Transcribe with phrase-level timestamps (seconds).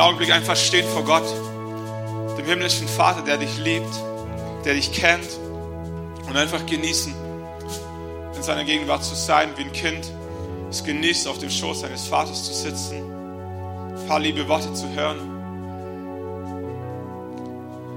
[0.00, 1.28] einen Augenblick einfach stehen vor Gott,
[2.38, 3.94] dem himmlischen Vater, der dich liebt,
[4.64, 5.28] der dich kennt
[6.26, 7.14] und einfach genießen,
[8.34, 10.10] in seiner Gegenwart zu sein, wie ein Kind
[10.70, 13.02] es genießt, auf dem Schoß seines Vaters zu sitzen,
[13.94, 15.20] ein paar liebe Worte zu hören.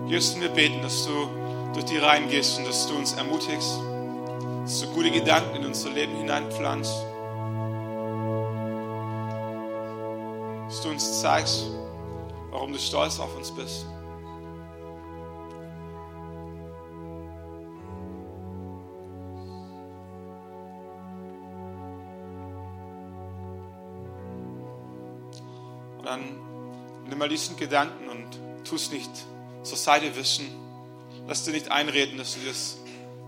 [0.09, 1.29] Jesus, wir beten, dass du
[1.73, 3.79] durch die Reihen gehst und dass du uns ermutigst,
[4.65, 6.97] dass du gute Gedanken in unser Leben hineinpflanzt,
[10.67, 11.67] dass du uns zeigst,
[12.54, 13.88] warum du stolz auf uns bist.
[25.97, 26.21] Und dann
[27.09, 28.27] nimm mal diesen Gedanken und
[28.63, 29.09] tu es nicht
[29.63, 30.45] zur Seite wischen.
[31.27, 32.77] Lass dir nicht einreden, dass du das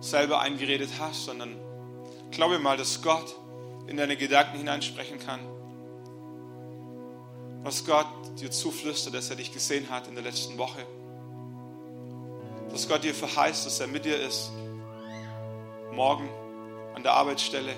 [0.02, 1.56] selber eingeredet hast, sondern
[2.30, 3.36] glaube mal, dass Gott
[3.88, 5.55] in deine Gedanken hineinsprechen kann.
[7.66, 8.06] Dass Gott
[8.40, 10.86] dir zuflüstert, dass er dich gesehen hat in der letzten Woche.
[12.70, 14.52] Dass Gott dir verheißt, dass er mit dir ist.
[15.92, 16.30] Morgen
[16.94, 17.74] an der Arbeitsstelle.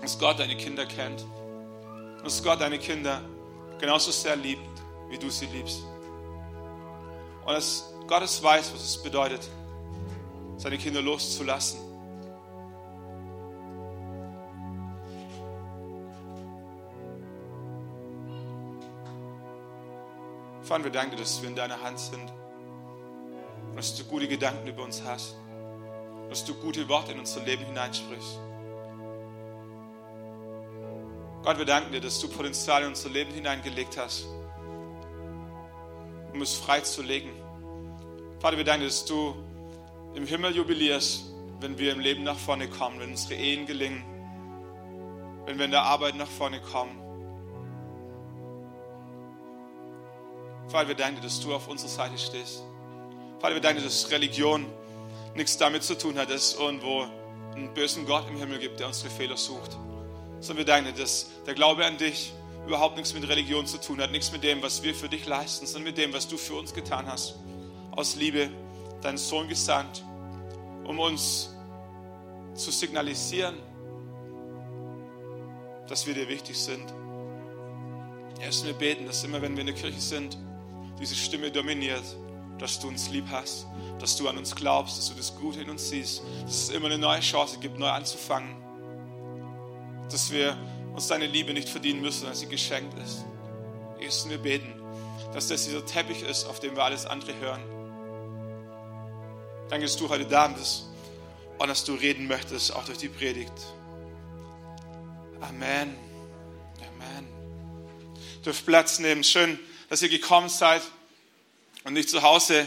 [0.00, 1.26] Dass Gott deine Kinder kennt.
[2.24, 3.20] Dass Gott deine Kinder
[3.78, 4.62] genauso sehr liebt,
[5.10, 5.82] wie du sie liebst.
[7.44, 9.46] Und dass Gott es weiß, was es bedeutet,
[10.56, 11.78] seine Kinder loszulassen.
[20.62, 22.32] Vater, wir danken dir, dass wir in deiner Hand sind.
[23.70, 25.36] Und dass du gute Gedanken über uns hast.
[26.28, 28.38] Dass du gute Worte in unser Leben hineinsprichst.
[31.42, 34.26] Gott, wir danken dir, dass du Potenzial in unser Leben hineingelegt hast,
[36.32, 37.32] um es freizulegen.
[38.38, 39.34] Vater, wir danken dir, dass du
[40.14, 41.24] im Himmel jubilierst,
[41.58, 44.04] wenn wir im Leben nach vorne kommen, wenn unsere Ehen gelingen,
[45.46, 47.01] wenn wir in der Arbeit nach vorne kommen.
[50.72, 52.62] Vater, wir danken dir, dass du auf unserer Seite stehst.
[53.40, 54.64] Vater, wir danken dir, dass Religion
[55.34, 57.04] nichts damit zu tun hat, dass es irgendwo
[57.54, 59.72] einen bösen Gott im Himmel gibt, der unsere Fehler sucht.
[60.40, 62.32] Sondern wir danken dir, dass der Glaube an dich
[62.66, 65.66] überhaupt nichts mit Religion zu tun hat, nichts mit dem, was wir für dich leisten,
[65.66, 67.34] sondern mit dem, was du für uns getan hast.
[67.90, 68.48] Aus Liebe
[69.02, 70.02] deinen Sohn gesandt,
[70.84, 71.54] um uns
[72.54, 73.56] zu signalisieren,
[75.86, 76.94] dass wir dir wichtig sind.
[78.40, 80.38] Erst wir beten, dass immer, wenn wir in der Kirche sind,
[81.02, 82.04] diese Stimme dominiert,
[82.58, 83.66] dass du uns lieb hast,
[83.98, 86.86] dass du an uns glaubst, dass du das Gute in uns siehst, dass es immer
[86.86, 88.54] eine neue Chance gibt, neu anzufangen,
[90.10, 90.56] dass wir
[90.94, 93.24] uns deine Liebe nicht verdienen müssen, sondern sie geschenkt ist.
[94.00, 94.72] Erst wir beten,
[95.34, 97.62] dass das dieser Teppich ist, auf dem wir alles andere hören.
[99.68, 100.86] Danke, dass du heute da bist
[101.58, 103.52] und dass du reden möchtest, auch durch die Predigt.
[105.40, 105.96] Amen.
[106.78, 107.26] Amen.
[108.44, 109.24] Dürft Platz nehmen.
[109.24, 109.58] Schön,
[109.92, 110.80] dass ihr gekommen seid
[111.84, 112.66] und nicht zu Hause,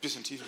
[0.00, 0.44] bisschen tiefer,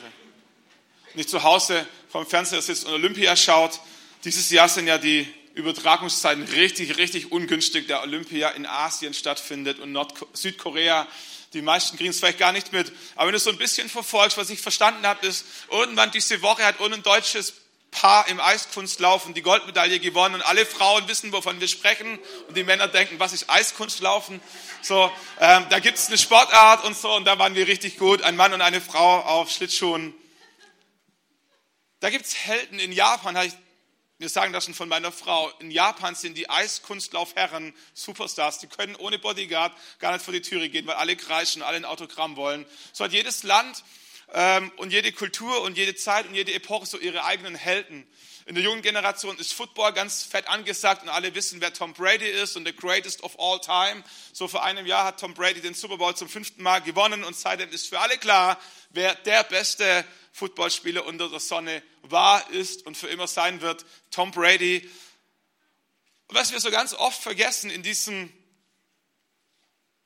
[1.14, 3.80] nicht zu Hause vom Fernseher sitzt und Olympia schaut.
[4.22, 9.90] Dieses Jahr sind ja die Übertragungszeiten richtig, richtig ungünstig, der Olympia in Asien stattfindet und
[9.90, 11.08] Nord Südkorea
[11.54, 12.92] die meisten kriegen es vielleicht gar nicht mit.
[13.16, 16.64] Aber wenn du so ein bisschen verfolgst, was ich verstanden habe, ist, irgendwann diese Woche
[16.64, 17.54] hat ein deutsches
[17.90, 22.64] Paar im Eiskunstlaufen die Goldmedaille gewonnen und alle Frauen wissen, wovon wir sprechen und die
[22.64, 24.40] Männer denken, was ist Eiskunstlaufen?
[24.82, 25.10] So,
[25.40, 28.36] ähm, da gibt es eine Sportart und so und da waren wir richtig gut, ein
[28.36, 30.14] Mann und eine Frau auf Schlittschuhen.
[32.00, 33.54] Da gibt es Helden in Japan, habe ich
[34.20, 35.48] wir sagen das schon von meiner Frau.
[35.60, 38.58] In Japan sind die Eiskunstlaufherren Superstars.
[38.58, 41.84] Die können ohne Bodyguard gar nicht vor die Türe gehen, weil alle kreischen, alle ein
[41.84, 42.66] Autogramm wollen.
[42.92, 43.84] So hat jedes Land
[44.76, 48.06] und jede Kultur und jede Zeit und jede Epoche so ihre eigenen Helden.
[48.48, 52.26] In der jungen Generation ist Football ganz fett angesagt und alle wissen, wer Tom Brady
[52.26, 54.02] ist und the greatest of all time.
[54.32, 57.36] So vor einem Jahr hat Tom Brady den Super Bowl zum fünften Mal gewonnen und
[57.36, 58.58] seitdem ist für alle klar,
[58.88, 60.02] wer der beste
[60.32, 64.88] Footballspieler unter der Sonne war, ist und für immer sein wird, Tom Brady.
[66.28, 68.32] Und was wir so ganz oft vergessen in diesem,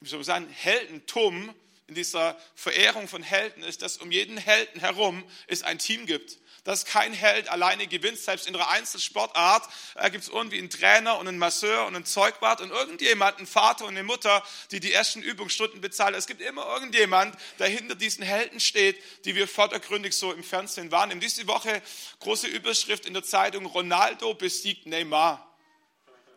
[0.01, 1.55] wie soll man sagen, Heldentum,
[1.93, 6.39] in dieser Verehrung von Helden, ist, dass um jeden Helden herum es ein Team gibt
[6.65, 8.19] dass kein Held alleine gewinnt.
[8.19, 12.05] Selbst in einer Einzelsportart äh, gibt es irgendwie einen Trainer und einen Masseur und einen
[12.05, 16.15] Zeugwart und irgendjemand, einen Vater und eine Mutter, die die ersten Übungsstunden bezahlen.
[16.15, 20.93] Es gibt immer irgendjemand, der hinter diesen Helden steht, die wir vordergründig so im Fernsehen
[20.93, 21.21] wahrnehmen.
[21.21, 21.83] Diese Woche
[22.21, 25.49] große Überschrift in der Zeitung, Ronaldo besiegt Neymar.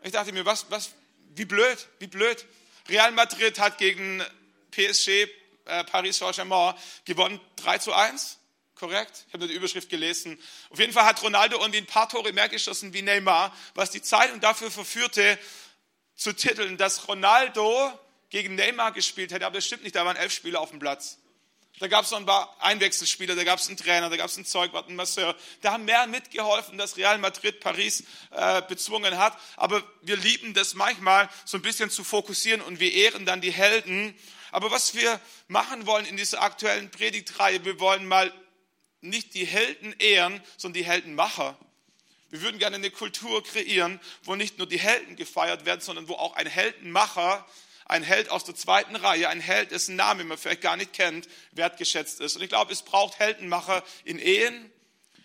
[0.01, 0.91] Ich dachte mir, was, was,
[1.35, 2.45] wie blöd, wie blöd.
[2.89, 4.23] Real Madrid hat gegen
[4.71, 5.27] PSG,
[5.65, 6.75] äh, Paris Saint-Germain
[7.05, 8.39] gewonnen 3 zu 1
[8.75, 9.25] korrekt?
[9.27, 10.39] Ich habe die Überschrift gelesen.
[10.69, 14.01] Auf jeden Fall hat Ronaldo irgendwie ein paar Tore mehr geschossen wie Neymar, was die
[14.01, 15.39] Zeitung dafür verführte,
[16.15, 17.91] zu titeln, dass Ronaldo
[18.29, 21.17] gegen Neymar gespielt hätte, aber das stimmt nicht, da waren elf Spieler auf dem Platz.
[21.79, 24.37] Da gab es noch ein paar Einwechselspieler, da gab es einen Trainer, da gab es
[24.37, 25.35] einen Zeugwart, einen Masseur.
[25.61, 29.37] Da haben mehr mitgeholfen, dass Real Madrid Paris äh, bezwungen hat.
[29.57, 33.51] Aber wir lieben das manchmal so ein bisschen zu fokussieren und wir ehren dann die
[33.51, 34.17] Helden.
[34.55, 35.19] Aber was wir
[35.49, 38.31] machen wollen in dieser aktuellen Predigtreihe, wir wollen mal
[39.01, 41.57] nicht die Helden ehren, sondern die Heldenmacher.
[42.29, 46.13] Wir würden gerne eine Kultur kreieren, wo nicht nur die Helden gefeiert werden, sondern wo
[46.13, 47.45] auch ein Heldenmacher
[47.83, 51.27] ein Held aus der zweiten Reihe, ein Held, dessen Name man vielleicht gar nicht kennt,
[51.51, 52.37] wertgeschätzt ist.
[52.37, 54.71] Und ich glaube, es braucht Heldenmacher in Ehen,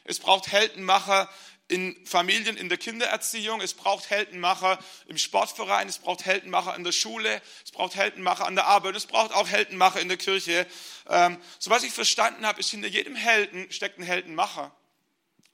[0.02, 1.30] es braucht Heldenmacher
[1.70, 6.92] in Familien, in der Kindererziehung, es braucht Heldenmacher im Sportverein, es braucht Heldenmacher in der
[6.92, 10.66] Schule, es braucht Heldenmacher an der Arbeit, es braucht auch Heldenmacher in der Kirche.
[11.08, 14.74] Ähm, so was ich verstanden habe, ist hinter jedem Helden steckt ein Heldenmacher.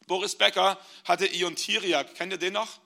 [0.07, 2.81] Boris Becker hatte Ion Tiriak, kennt ihr den noch?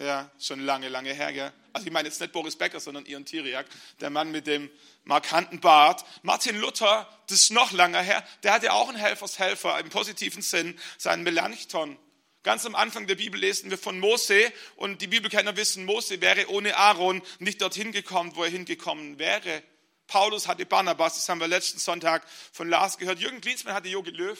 [0.00, 1.52] Ja, schon lange, lange her, gell?
[1.78, 3.64] Also ich meine jetzt nicht Boris Becker, sondern Ion Tiriak,
[4.00, 4.68] der Mann mit dem
[5.04, 6.04] markanten Bart.
[6.22, 10.76] Martin Luther, das ist noch länger her, der hatte auch einen Helfershelfer im positiven Sinn,
[10.96, 11.96] seinen Melanchthon.
[12.42, 16.50] Ganz am Anfang der Bibel lesen wir von Mose und die Bibelkenner wissen, Mose wäre
[16.50, 19.62] ohne Aaron nicht dorthin gekommen, wo er hingekommen wäre.
[20.08, 23.20] Paulus hatte Barnabas, das haben wir letzten Sonntag von Lars gehört.
[23.20, 24.36] Jürgen Klinsmann hatte Jogi Löw.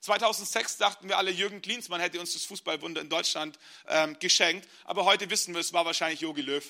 [0.00, 3.58] 2006 dachten wir alle, Jürgen Klinsmann hätte uns das Fußballwunder in Deutschland
[3.88, 4.68] ähm, geschenkt.
[4.84, 6.64] Aber heute wissen wir, es war wahrscheinlich Jogi Löw.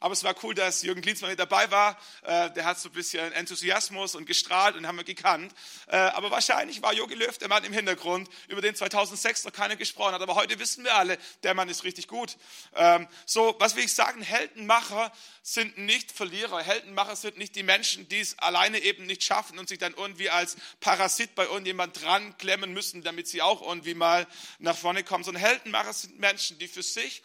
[0.00, 1.98] Aber es war cool, dass Jürgen Klinsmann mit dabei war.
[2.22, 5.54] Äh, der hat so ein bisschen Enthusiasmus und gestrahlt und haben wir gekannt.
[5.88, 9.76] Äh, aber wahrscheinlich war Jogi Löw der Mann im Hintergrund, über den 2006 noch keiner
[9.76, 10.22] gesprochen hat.
[10.22, 12.38] Aber heute wissen wir alle, der Mann ist richtig gut.
[12.74, 14.22] Ähm, so, was will ich sagen?
[14.22, 15.12] Heldenmacher
[15.42, 16.62] sind nicht Verlierer.
[16.62, 20.30] Heldenmacher sind nicht die Menschen, die es alleine eben nicht schaffen und sich dann irgendwie
[20.30, 24.26] als Parasit bei irgendjemand dran klemmen müssen, damit sie auch irgendwie mal
[24.60, 25.24] nach vorne kommen.
[25.24, 27.22] Sondern Heldenmacher sind Menschen, die für sich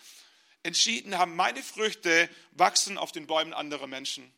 [0.65, 4.31] entschieden haben, meine Früchte wachsen auf den Bäumen anderer Menschen.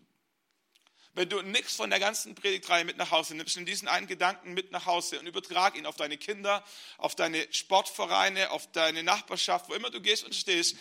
[1.13, 4.53] Wenn du nichts von der ganzen Predigtreihe mit nach Hause nimmst, nimm diesen einen Gedanken
[4.53, 6.63] mit nach Hause und übertrag ihn auf deine Kinder,
[6.99, 10.77] auf deine Sportvereine, auf deine Nachbarschaft, wo immer du gehst und stehst.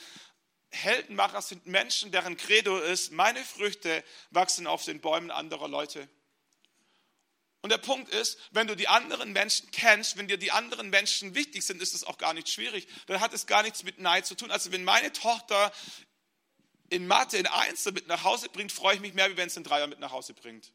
[0.71, 6.07] Heldenmacher sind Menschen, deren Credo ist, meine Früchte wachsen auf den Bäumen anderer Leute.
[7.67, 11.35] Und der Punkt ist, wenn du die anderen Menschen kennst, wenn dir die anderen Menschen
[11.35, 12.87] wichtig sind, ist es auch gar nicht schwierig.
[13.09, 14.53] Dann hat es gar nichts mit Neid zu tun.
[14.53, 15.73] Also wenn meine Tochter
[16.91, 19.57] in Mathe in Einzel mit nach Hause bringt, freue ich mich mehr, wie wenn es
[19.57, 20.71] einen Dreier mit nach Hause bringt.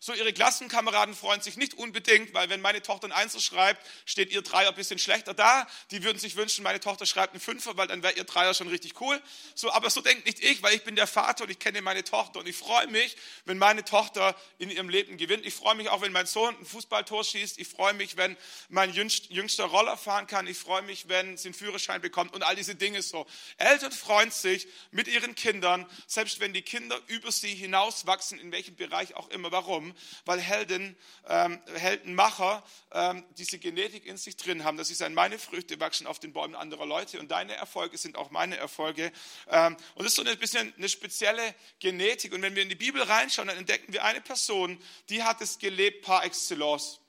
[0.00, 4.30] So, ihre Klassenkameraden freuen sich nicht unbedingt, weil wenn meine Tochter ein Einzel schreibt, steht
[4.30, 5.66] ihr Dreier ein bisschen schlechter da.
[5.90, 8.68] Die würden sich wünschen, meine Tochter schreibt einen Fünfer, weil dann wäre ihr Dreier schon
[8.68, 9.20] richtig cool.
[9.54, 12.04] So, aber so denkt nicht ich, weil ich bin der Vater und ich kenne meine
[12.04, 15.46] Tochter und ich freue mich, wenn meine Tochter in ihrem Leben gewinnt.
[15.46, 17.58] Ich freue mich auch, wenn mein Sohn ein Fußballtor schießt.
[17.58, 18.36] Ich freue mich, wenn
[18.68, 20.46] mein jüngster Roller fahren kann.
[20.46, 23.26] Ich freue mich, wenn sie einen Führerschein bekommt und all diese Dinge so.
[23.58, 28.76] Eltern freuen sich mit ihren Kindern, selbst wenn die Kinder über sie hinauswachsen, in welchem
[28.76, 29.52] Bereich auch immer.
[29.52, 29.85] Warum?
[30.24, 30.96] Weil Helden,
[31.28, 32.62] ähm, Heldenmacher
[32.92, 34.76] ähm, diese Genetik in sich drin haben.
[34.76, 38.16] dass sie sagen, meine Früchte wachsen auf den Bäumen anderer Leute und deine Erfolge sind
[38.16, 39.12] auch meine Erfolge.
[39.48, 42.32] Ähm, und das ist so ein bisschen eine spezielle Genetik.
[42.32, 45.58] Und wenn wir in die Bibel reinschauen, dann entdecken wir eine Person, die hat es
[45.58, 47.00] gelebt par excellence.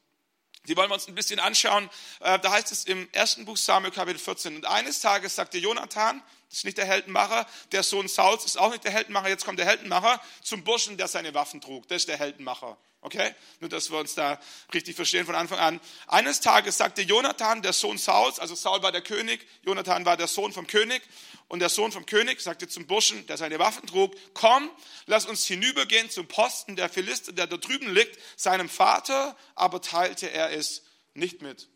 [0.68, 1.89] Die wollen wir uns ein bisschen anschauen.
[2.19, 4.57] Äh, da heißt es im ersten Buch Samuel Kapitel 14.
[4.57, 7.45] Und eines Tages sagte Jonathan, das ist nicht der Heldenmacher.
[7.71, 9.27] Der Sohn Sauls ist auch nicht der Heldenmacher.
[9.29, 11.88] Jetzt kommt der Heldenmacher zum Burschen, der seine Waffen trug.
[11.88, 12.77] Das ist der Heldenmacher.
[13.01, 13.36] Okay?
[13.60, 14.39] Nur, dass wir uns da
[14.74, 15.81] richtig verstehen von Anfang an.
[16.07, 20.27] Eines Tages sagte Jonathan, der Sohn Sauls, also Saul war der König, Jonathan war der
[20.27, 21.01] Sohn vom König.
[21.50, 24.69] Und der Sohn vom König sagte zum Burschen, der seine Waffen trug, komm,
[25.05, 28.17] lass uns hinübergehen zum Posten der Philister, der da drüben liegt.
[28.38, 30.83] Seinem Vater aber teilte er es
[31.13, 31.69] nicht mit.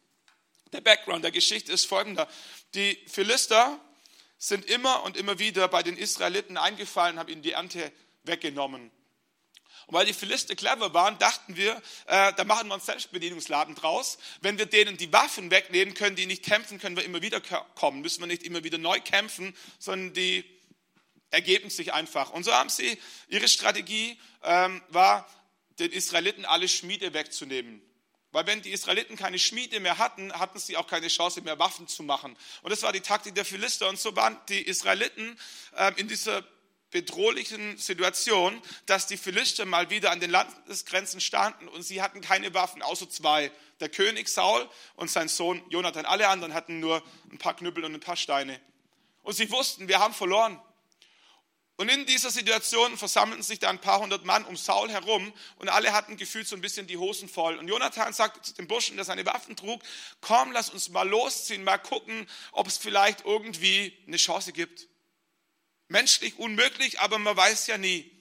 [0.73, 2.27] Der Background der Geschichte ist folgender.
[2.73, 3.79] Die Philister
[4.41, 7.91] sind immer und immer wieder bei den Israeliten eingefallen, haben ihnen die Ernte
[8.23, 8.89] weggenommen.
[9.85, 14.17] Und weil die Philister clever waren, dachten wir, äh, da machen wir einen Selbstbedienungsladen draus.
[14.41, 17.39] Wenn wir denen die Waffen wegnehmen, können die nicht kämpfen, können wir immer wieder
[17.75, 18.01] kommen.
[18.01, 20.43] Müssen wir nicht immer wieder neu kämpfen, sondern die
[21.29, 22.31] ergeben sich einfach.
[22.31, 25.29] Und so haben sie, ihre Strategie ähm, war,
[25.77, 27.79] den Israeliten alle Schmiede wegzunehmen.
[28.31, 31.87] Weil wenn die Israeliten keine Schmiede mehr hatten, hatten sie auch keine Chance mehr, Waffen
[31.87, 32.37] zu machen.
[32.61, 33.89] Und das war die Taktik der Philister.
[33.89, 35.37] Und so waren die Israeliten
[35.75, 36.43] äh, in dieser
[36.91, 42.53] bedrohlichen Situation, dass die Philister mal wieder an den Landesgrenzen standen und sie hatten keine
[42.53, 43.51] Waffen, außer zwei.
[43.79, 46.05] Der König Saul und sein Sohn Jonathan.
[46.05, 48.59] Alle anderen hatten nur ein paar Knüppel und ein paar Steine.
[49.23, 50.61] Und sie wussten, wir haben verloren.
[51.81, 55.67] Und in dieser Situation versammelten sich da ein paar hundert Mann um Saul herum und
[55.67, 57.57] alle hatten gefühlt so ein bisschen die Hosen voll.
[57.57, 59.81] Und Jonathan sagte zu dem Burschen, der seine Waffen trug,
[60.21, 64.89] komm, lass uns mal losziehen, mal gucken, ob es vielleicht irgendwie eine Chance gibt.
[65.87, 68.11] Menschlich unmöglich, aber man weiß ja nie.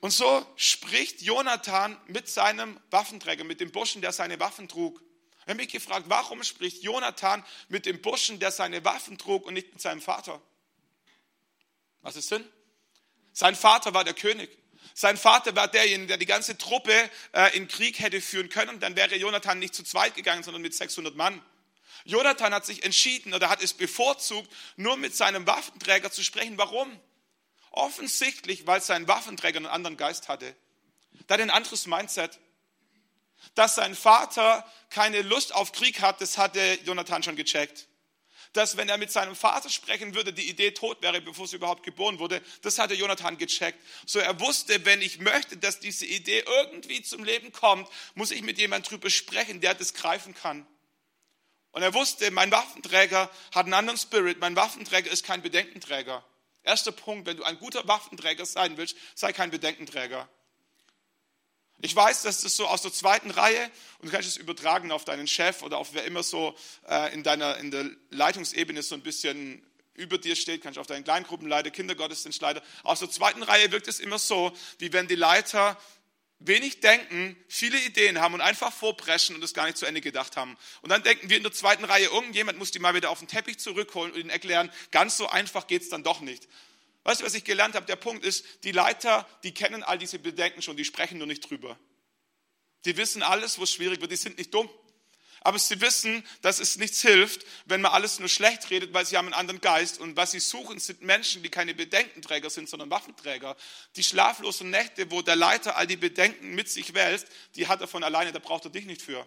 [0.00, 5.00] Und so spricht Jonathan mit seinem Waffenträger, mit dem Burschen, der seine Waffen trug.
[5.38, 9.54] Ich habe mich gefragt, warum spricht Jonathan mit dem Burschen, der seine Waffen trug und
[9.54, 10.42] nicht mit seinem Vater?
[12.04, 12.44] Was ist Sinn?
[13.32, 14.50] Sein Vater war der König.
[14.92, 16.92] Sein Vater war derjenige, der die ganze Truppe
[17.32, 18.78] äh, in Krieg hätte führen können.
[18.78, 21.42] Dann wäre Jonathan nicht zu zweit gegangen, sondern mit 600 Mann.
[22.04, 26.58] Jonathan hat sich entschieden oder hat es bevorzugt, nur mit seinem Waffenträger zu sprechen.
[26.58, 27.00] Warum?
[27.70, 30.54] Offensichtlich, weil sein Waffenträger einen anderen Geist hatte.
[31.26, 32.38] Da hat ein anderes Mindset.
[33.54, 37.88] Dass sein Vater keine Lust auf Krieg hat, das hatte Jonathan schon gecheckt
[38.54, 41.82] dass wenn er mit seinem Vater sprechen würde, die Idee tot wäre, bevor sie überhaupt
[41.82, 42.40] geboren wurde.
[42.62, 43.78] Das hatte Jonathan gecheckt.
[44.06, 48.42] So er wusste, wenn ich möchte, dass diese Idee irgendwie zum Leben kommt, muss ich
[48.42, 50.66] mit jemandem drüber sprechen, der das greifen kann.
[51.72, 54.38] Und er wusste, mein Waffenträger hat einen anderen Spirit.
[54.38, 56.24] Mein Waffenträger ist kein Bedenkenträger.
[56.62, 60.28] Erster Punkt, wenn du ein guter Waffenträger sein willst, sei kein Bedenkenträger.
[61.84, 65.04] Ich weiß, dass das so aus der zweiten Reihe und du kannst es übertragen auf
[65.04, 66.56] deinen Chef oder auf wer immer so
[66.88, 69.62] äh, in deiner in der Leitungsebene so ein bisschen
[69.92, 72.62] über dir steht, kannst du auf deinen Kleingruppenleiter, Kindergottesdienstleiter.
[72.84, 75.76] Aus der zweiten Reihe wirkt es immer so, wie wenn die Leiter
[76.38, 80.38] wenig denken, viele Ideen haben und einfach vorpreschen und es gar nicht zu Ende gedacht
[80.38, 80.56] haben.
[80.80, 83.28] Und dann denken wir in der zweiten Reihe, irgendjemand muss die mal wieder auf den
[83.28, 86.48] Teppich zurückholen und ihnen erklären, ganz so einfach geht es dann doch nicht.
[87.04, 87.86] Weißt du, was ich gelernt habe?
[87.86, 91.48] Der Punkt ist, die Leiter, die kennen all diese Bedenken schon, die sprechen nur nicht
[91.48, 91.78] drüber.
[92.86, 94.68] Die wissen alles, wo es schwierig wird, die sind nicht dumm.
[95.42, 99.18] Aber sie wissen, dass es nichts hilft, wenn man alles nur schlecht redet, weil sie
[99.18, 100.00] haben einen anderen Geist.
[100.00, 103.54] Und was sie suchen, sind Menschen, die keine Bedenkenträger sind, sondern Waffenträger.
[103.96, 107.88] Die schlaflosen Nächte, wo der Leiter all die Bedenken mit sich wälzt, die hat er
[107.88, 109.26] von alleine, da braucht er dich nicht für.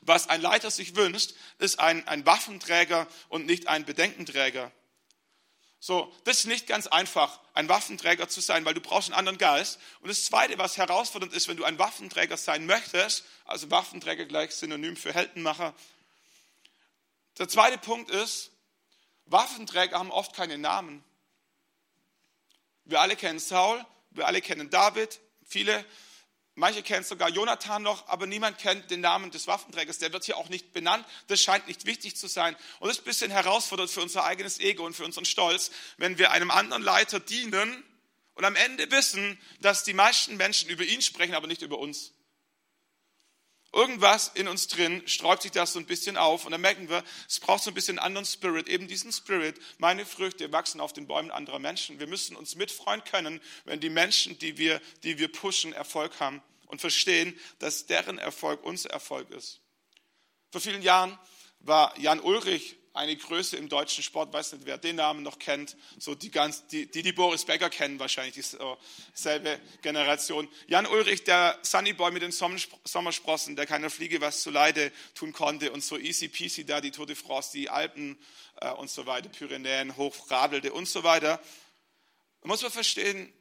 [0.00, 4.72] Was ein Leiter sich wünscht, ist ein, ein Waffenträger und nicht ein Bedenkenträger.
[5.82, 9.38] So, das ist nicht ganz einfach, ein Waffenträger zu sein, weil du brauchst einen anderen
[9.38, 9.78] Geist.
[10.00, 14.54] Und das Zweite, was herausfordernd ist, wenn du ein Waffenträger sein möchtest, also Waffenträger gleich
[14.54, 15.74] Synonym für Heldenmacher.
[17.38, 18.50] Der zweite Punkt ist,
[19.24, 21.02] Waffenträger haben oft keine Namen.
[22.84, 25.82] Wir alle kennen Saul, wir alle kennen David, viele
[26.56, 29.98] Manche kennen sogar Jonathan noch, aber niemand kennt den Namen des Waffenträgers.
[29.98, 31.06] Der wird hier auch nicht benannt.
[31.28, 32.56] Das scheint nicht wichtig zu sein.
[32.80, 36.18] Und das ist ein bisschen herausfordernd für unser eigenes Ego und für unseren Stolz, wenn
[36.18, 37.84] wir einem anderen Leiter dienen
[38.34, 42.12] und am Ende wissen, dass die meisten Menschen über ihn sprechen, aber nicht über uns.
[43.72, 47.04] Irgendwas in uns drin sträubt sich das so ein bisschen auf und dann merken wir,
[47.28, 49.60] es braucht so ein bisschen anderen Spirit, eben diesen Spirit.
[49.78, 52.00] Meine Früchte wachsen auf den Bäumen anderer Menschen.
[52.00, 56.42] Wir müssen uns mitfreuen können, wenn die Menschen, die wir, die wir pushen, Erfolg haben
[56.66, 59.60] und verstehen, dass deren Erfolg unser Erfolg ist.
[60.50, 61.16] Vor vielen Jahren
[61.60, 65.76] war Jan Ulrich eine Größe im deutschen Sport, weiß nicht, wer den Namen noch kennt,
[65.98, 70.48] so die, ganz, die, die, die Boris Becker kennen wahrscheinlich, dieselbe Generation.
[70.66, 75.70] Jan Ulrich, der Sunnyboy mit den Sommersprossen, der keiner Fliege was zu Leide tun konnte
[75.70, 78.18] und so easy peasy da die Tour de France, die Alpen
[78.60, 81.40] äh, und so weiter, Pyrenäen hochradelte und so weiter.
[82.40, 83.32] Da muss man verstehen,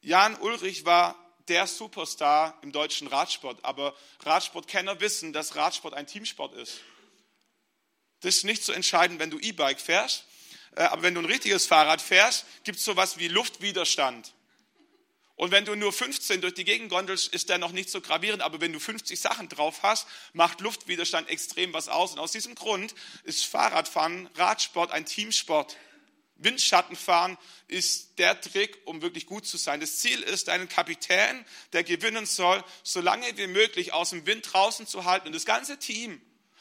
[0.00, 1.16] Jan Ulrich war
[1.48, 3.62] der Superstar im deutschen Radsport.
[3.64, 6.80] Aber Radsportkenner wissen, dass Radsport ein Teamsport ist.
[8.20, 10.24] Das ist nicht so entscheidend, wenn du E-Bike fährst.
[10.76, 14.32] Äh, aber wenn du ein richtiges Fahrrad fährst, gibt es sowas wie Luftwiderstand.
[15.36, 18.42] Und wenn du nur 15 durch die Gegend gondelst, ist der noch nicht so gravierend.
[18.42, 22.12] Aber wenn du 50 Sachen drauf hast, macht Luftwiderstand extrem was aus.
[22.12, 25.78] Und aus diesem Grund ist Fahrradfahren, Radsport ein Teamsport.
[26.36, 29.80] Windschattenfahren ist der Trick, um wirklich gut zu sein.
[29.80, 34.52] Das Ziel ist, einen Kapitän, der gewinnen soll, so lange wie möglich aus dem Wind
[34.52, 35.28] draußen zu halten.
[35.28, 36.20] Und das ganze Team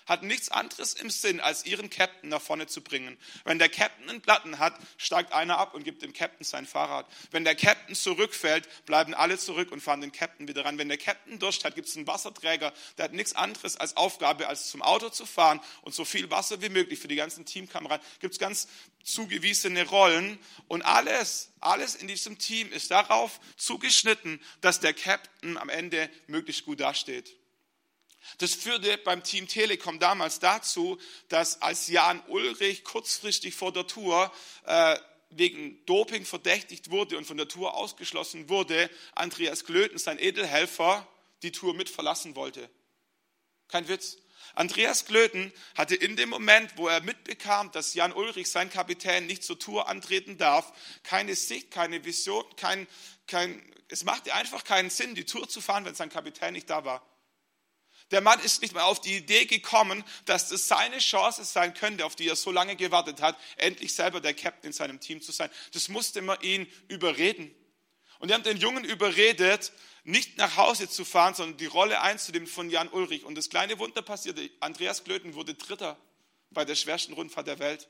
[0.10, 3.18] hat nichts anderes im Sinn, als ihren Captain nach vorne zu bringen.
[3.44, 7.06] Wenn der Captain einen Platten hat, steigt einer ab und gibt dem Captain sein Fahrrad.
[7.32, 10.78] Wenn der Captain zurückfällt, bleiben alle zurück und fahren den Captain wieder ran.
[10.78, 14.48] Wenn der Captain Durst hat, gibt es einen Wasserträger, der hat nichts anderes als Aufgabe,
[14.48, 18.06] als zum Auto zu fahren und so viel Wasser wie möglich für die ganzen Teamkameraden.
[18.20, 18.68] Gibt es ganz
[19.04, 25.70] zugewiesene Rollen und alles, alles in diesem Team ist darauf zugeschnitten, dass der Captain am
[25.70, 27.39] Ende möglichst gut dasteht.
[28.38, 31.00] Das führte beim Team Telekom damals dazu,
[31.30, 34.32] dass als Jan Ulrich kurzfristig vor der Tour
[34.66, 34.98] äh,
[35.30, 41.08] wegen Doping verdächtigt wurde und von der Tour ausgeschlossen wurde, Andreas Glöten, sein Edelhelfer,
[41.44, 42.70] die Tour mit verlassen wollte.
[43.68, 44.18] Kein Witz.
[44.56, 49.44] Andreas Glöten hatte in dem Moment, wo er mitbekam, dass Jan Ulrich, sein Kapitän, nicht
[49.44, 50.74] zur Tour antreten darf,
[51.04, 52.88] keine Sicht, keine Vision, kein,
[53.28, 56.84] kein, es machte einfach keinen Sinn, die Tour zu fahren, wenn sein Kapitän nicht da
[56.84, 57.06] war.
[58.12, 62.06] Der Mann ist nicht mal auf die Idee gekommen, dass das seine Chance sein könnte,
[62.06, 65.32] auf die er so lange gewartet hat, endlich selber der Captain in seinem Team zu
[65.32, 65.50] sein.
[65.74, 67.54] Das musste man ihn überreden.
[68.20, 69.72] Und die haben den Jungen überredet,
[70.04, 73.26] nicht nach Hause zu fahren, sondern die Rolle einzunehmen von Jan Ulrich.
[73.26, 74.50] Und das kleine Wunder passierte.
[74.60, 75.98] Andreas Klöten wurde Dritter
[76.50, 77.88] bei der schwersten Rundfahrt der Welt.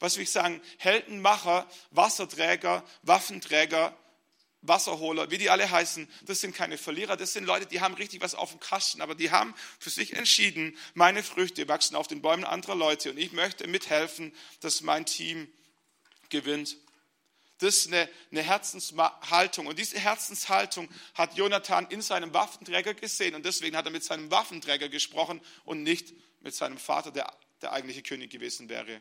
[0.00, 0.60] Was will ich sagen?
[0.78, 3.96] Heldenmacher, Wasserträger, Waffenträger,
[4.66, 8.20] Wasserholer, wie die alle heißen, das sind keine Verlierer, das sind Leute, die haben richtig
[8.20, 12.22] was auf dem Kasten, aber die haben für sich entschieden, meine Früchte wachsen auf den
[12.22, 15.48] Bäumen anderer Leute und ich möchte mithelfen, dass mein Team
[16.28, 16.76] gewinnt.
[17.58, 19.66] Das ist eine, eine Herzenshaltung.
[19.66, 23.36] Und diese Herzenshaltung hat Jonathan in seinem Waffenträger gesehen.
[23.36, 27.32] Und deswegen hat er mit seinem Waffenträger gesprochen und nicht mit seinem Vater, der
[27.64, 29.00] der eigentliche König gewesen wäre.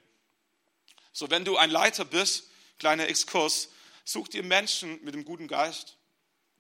[1.11, 3.69] So, wenn du ein Leiter bist, kleiner Exkurs,
[4.03, 5.97] such dir Menschen mit einem guten Geist.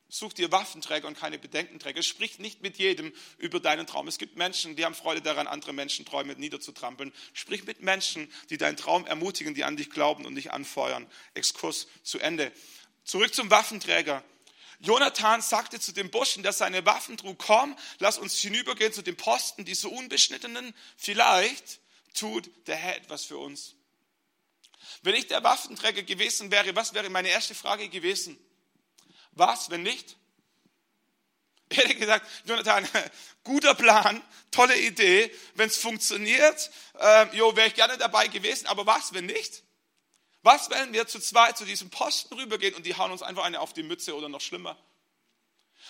[0.09, 2.03] Such dir Waffenträger und keine Bedenkenträger.
[2.03, 4.07] Sprich nicht mit jedem über deinen Traum.
[4.07, 7.11] Es gibt Menschen, die haben Freude daran, andere Menschen Träume niederzutrampeln.
[7.33, 11.07] Sprich mit Menschen, die deinen Traum ermutigen, die an dich glauben und dich anfeuern.
[11.33, 12.51] Exkurs zu Ende.
[13.03, 14.23] Zurück zum Waffenträger.
[14.79, 19.15] Jonathan sagte zu dem Burschen, der seine Waffen trug, komm, lass uns hinübergehen zu den
[19.15, 20.75] Posten, die so unbeschnittenen.
[20.97, 21.79] Vielleicht
[22.13, 23.75] tut der Herr etwas für uns.
[25.01, 28.37] Wenn ich der Waffenträger gewesen wäre, was wäre meine erste Frage gewesen?
[29.31, 30.17] Was, wenn nicht?
[31.69, 32.87] Ich hätte gesagt, Jonathan,
[33.43, 34.21] guter Plan,
[34.51, 35.33] tolle Idee.
[35.55, 36.69] Wenn es funktioniert,
[36.99, 38.67] äh, jo, wäre ich gerne dabei gewesen.
[38.67, 39.63] Aber was, wenn nicht?
[40.43, 43.59] Was, wenn wir zu zweit zu diesem Posten rübergehen und die hauen uns einfach eine
[43.59, 44.77] auf die Mütze oder noch schlimmer?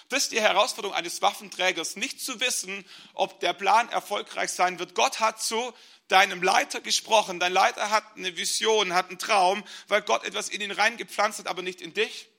[0.10, 4.96] Das ist die Herausforderung eines Waffenträgers, nicht zu wissen, ob der Plan erfolgreich sein wird.
[4.96, 5.74] Gott hat zu
[6.08, 7.40] deinem Leiter gesprochen.
[7.40, 11.48] Dein Leiter hat eine Vision, hat einen Traum, weil Gott etwas in ihn reingepflanzt hat,
[11.48, 12.30] aber nicht in dich.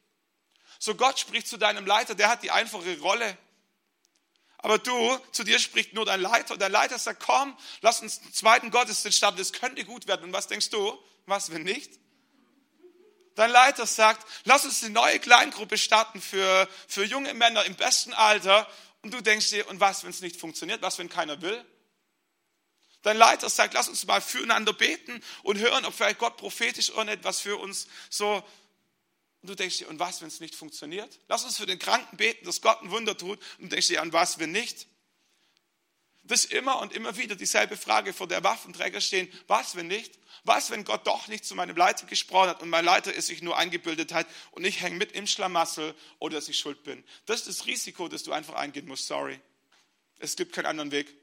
[0.78, 3.38] So Gott spricht zu deinem Leiter, der hat die einfache Rolle.
[4.58, 6.56] Aber du, zu dir spricht nur dein Leiter.
[6.56, 10.24] Dein Leiter sagt, komm, lass uns einen zweiten Gottesdienst starten, das könnte gut werden.
[10.24, 10.98] Und was denkst du?
[11.26, 11.90] Was, wenn nicht?
[13.34, 18.12] Dein Leiter sagt, lass uns eine neue Kleingruppe starten für, für junge Männer im besten
[18.12, 18.68] Alter.
[19.02, 20.82] Und du denkst dir, und was, wenn es nicht funktioniert?
[20.82, 21.64] Was, wenn keiner will?
[23.02, 27.40] Dein Leiter sagt, lass uns mal füreinander beten und hören, ob vielleicht Gott prophetisch irgendetwas
[27.40, 28.42] für uns so.
[29.42, 31.18] Und du denkst dir, und was, wenn es nicht funktioniert?
[31.28, 33.38] Lass uns für den Kranken beten, dass Gott ein Wunder tut.
[33.58, 34.86] Und du denkst dir, an was, wenn nicht?
[36.24, 39.30] Das immer und immer wieder dieselbe Frage, vor der Waffenträger stehen.
[39.46, 40.18] Was, wenn nicht?
[40.44, 43.42] Was, wenn Gott doch nicht zu meinem Leiter gesprochen hat und mein Leiter es sich
[43.42, 47.04] nur eingebildet hat und ich hänge mit im Schlamassel oder dass ich schuld bin?
[47.26, 49.06] Das ist das Risiko, das du einfach eingehen musst.
[49.06, 49.38] Sorry.
[50.18, 51.14] Es gibt keinen anderen Weg.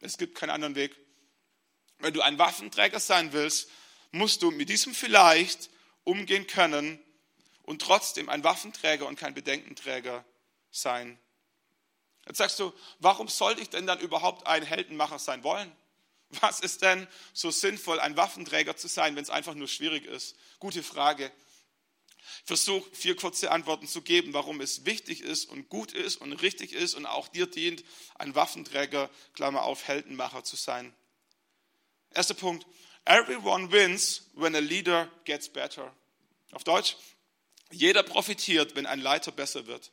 [0.00, 0.96] Es gibt keinen anderen Weg.
[1.98, 3.68] Wenn du ein Waffenträger sein willst,
[4.10, 5.68] musst du mit diesem vielleicht
[6.04, 6.98] umgehen können
[7.62, 10.24] und trotzdem ein Waffenträger und kein Bedenkenträger
[10.70, 11.18] sein.
[12.30, 15.72] Jetzt sagst du, warum sollte ich denn dann überhaupt ein Heldenmacher sein wollen?
[16.28, 20.36] Was ist denn so sinnvoll, ein Waffenträger zu sein, wenn es einfach nur schwierig ist?
[20.60, 21.32] Gute Frage.
[22.42, 26.32] Ich versuche vier kurze Antworten zu geben, warum es wichtig ist und gut ist und
[26.34, 27.82] richtig ist und auch dir dient,
[28.14, 30.94] ein Waffenträger, Klammer auf, Heldenmacher zu sein.
[32.14, 32.64] Erster Punkt.
[33.06, 35.92] Everyone wins when a leader gets better.
[36.52, 36.96] Auf Deutsch.
[37.72, 39.90] Jeder profitiert, wenn ein Leiter besser wird.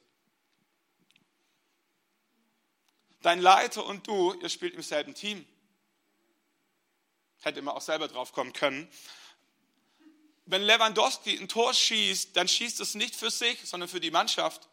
[3.21, 5.45] Dein Leiter und du, ihr spielt im selben Team.
[7.41, 8.89] Hätte man auch selber drauf kommen können.
[10.45, 14.69] Wenn Lewandowski ein Tor schießt, dann schießt es nicht für sich, sondern für die Mannschaft.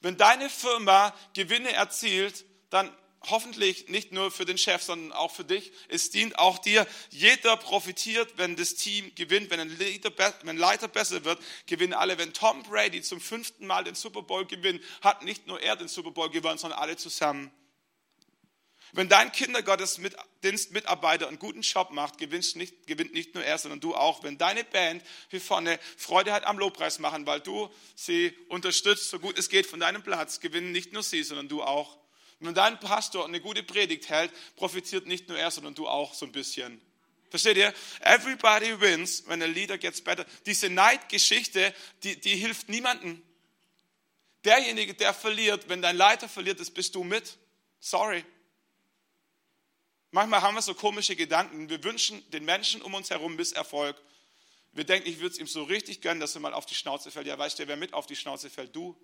[0.00, 2.94] Wenn deine Firma Gewinne erzielt, dann
[3.30, 5.72] hoffentlich nicht nur für den Chef, sondern auch für dich.
[5.88, 6.86] Es dient auch dir.
[7.10, 11.94] Jeder profitiert, wenn das Team gewinnt, wenn ein Leiter, wenn ein Leiter besser wird, gewinnen
[11.94, 12.18] alle.
[12.18, 15.88] Wenn Tom Brady zum fünften Mal den Super Bowl gewinnt, hat nicht nur er den
[15.88, 17.50] Super Bowl gewonnen, sondern alle zusammen.
[18.96, 23.94] Wenn dein Kindergottesdienstmitarbeiter einen guten Job macht, gewinnt nicht, gewinnt nicht nur er, sondern du
[23.94, 24.22] auch.
[24.22, 29.18] Wenn deine Band hier vorne Freude hat am Lobpreis machen, weil du sie unterstützt, so
[29.18, 31.98] gut es geht von deinem Platz, gewinnen nicht nur sie, sondern du auch.
[32.40, 36.24] Wenn dein Pastor eine gute Predigt hält, profitiert nicht nur er, sondern du auch so
[36.24, 36.80] ein bisschen.
[37.28, 37.74] Versteht ihr?
[38.00, 40.24] Everybody wins when a leader gets better.
[40.46, 43.22] Diese Neidgeschichte, die, die hilft niemandem.
[44.46, 47.36] Derjenige, der verliert, wenn dein Leiter verliert, das bist du mit.
[47.78, 48.24] Sorry.
[50.16, 51.68] Manchmal haben wir so komische Gedanken.
[51.68, 54.00] Wir wünschen den Menschen um uns herum Misserfolg.
[54.72, 57.10] Wir denken, ich würde es ihm so richtig gönnen, dass er mal auf die Schnauze
[57.10, 57.26] fällt.
[57.26, 58.74] Ja, weißt du, wer mit auf die Schnauze fällt?
[58.74, 58.96] Du.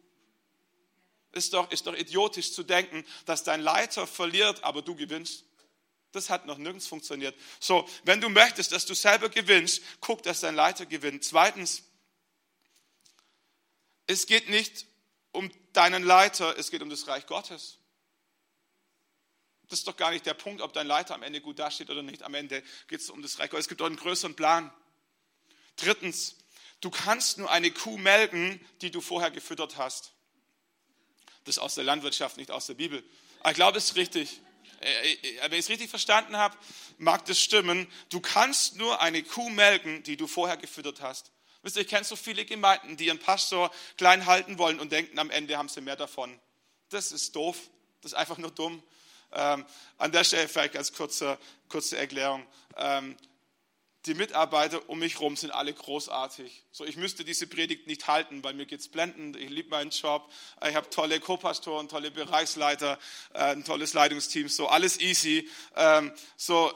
[1.33, 5.44] Ist doch, ist doch idiotisch zu denken, dass dein Leiter verliert, aber du gewinnst.
[6.12, 7.38] Das hat noch nirgends funktioniert.
[7.61, 11.25] So, wenn du möchtest, dass du selber gewinnst, guck, dass dein Leiter gewinnt.
[11.25, 11.83] Zweitens,
[14.07, 14.87] es geht nicht
[15.31, 17.81] um deinen Leiter, es geht um das Reich Gottes.
[19.72, 22.02] Das ist doch gar nicht der Punkt, ob dein Leiter am Ende gut dasteht oder
[22.02, 22.24] nicht.
[22.24, 23.64] Am Ende geht es um das Reich Gottes.
[23.64, 24.70] Es gibt auch einen größeren Plan.
[25.76, 26.37] Drittens,
[26.82, 30.12] du kannst nur eine Kuh melken, die du vorher gefüttert hast.
[31.44, 33.02] Das ist aus der Landwirtschaft, nicht aus der Bibel.
[33.40, 34.42] Aber ich glaube, es ist richtig.
[34.82, 36.54] Äh, äh, wenn ich es richtig verstanden habe,
[36.98, 37.90] mag das stimmen.
[38.11, 41.32] Du kannst nur eine Kuh melken, die du vorher gefüttert hast.
[41.62, 45.18] Wisst ihr, ich kenne so viele Gemeinden, die ihren Pastor klein halten wollen und denken,
[45.18, 46.38] am Ende haben sie mehr davon.
[46.90, 47.56] Das ist doof.
[48.02, 48.82] Das ist einfach nur dumm.
[49.32, 49.64] Ähm,
[49.98, 52.46] an der Stelle vielleicht als kurze, kurze Erklärung.
[52.76, 53.16] Ähm,
[54.06, 56.64] die Mitarbeiter um mich herum sind alle großartig.
[56.72, 59.36] So, ich müsste diese Predigt nicht halten, weil mir geht's blendend.
[59.36, 60.28] Ich liebe meinen Job.
[60.68, 62.98] Ich habe tolle Co-Pastoren, tolle Bereichsleiter,
[63.32, 64.48] äh, ein tolles Leitungsteam.
[64.48, 65.48] So, alles easy.
[65.76, 66.72] Ähm, so,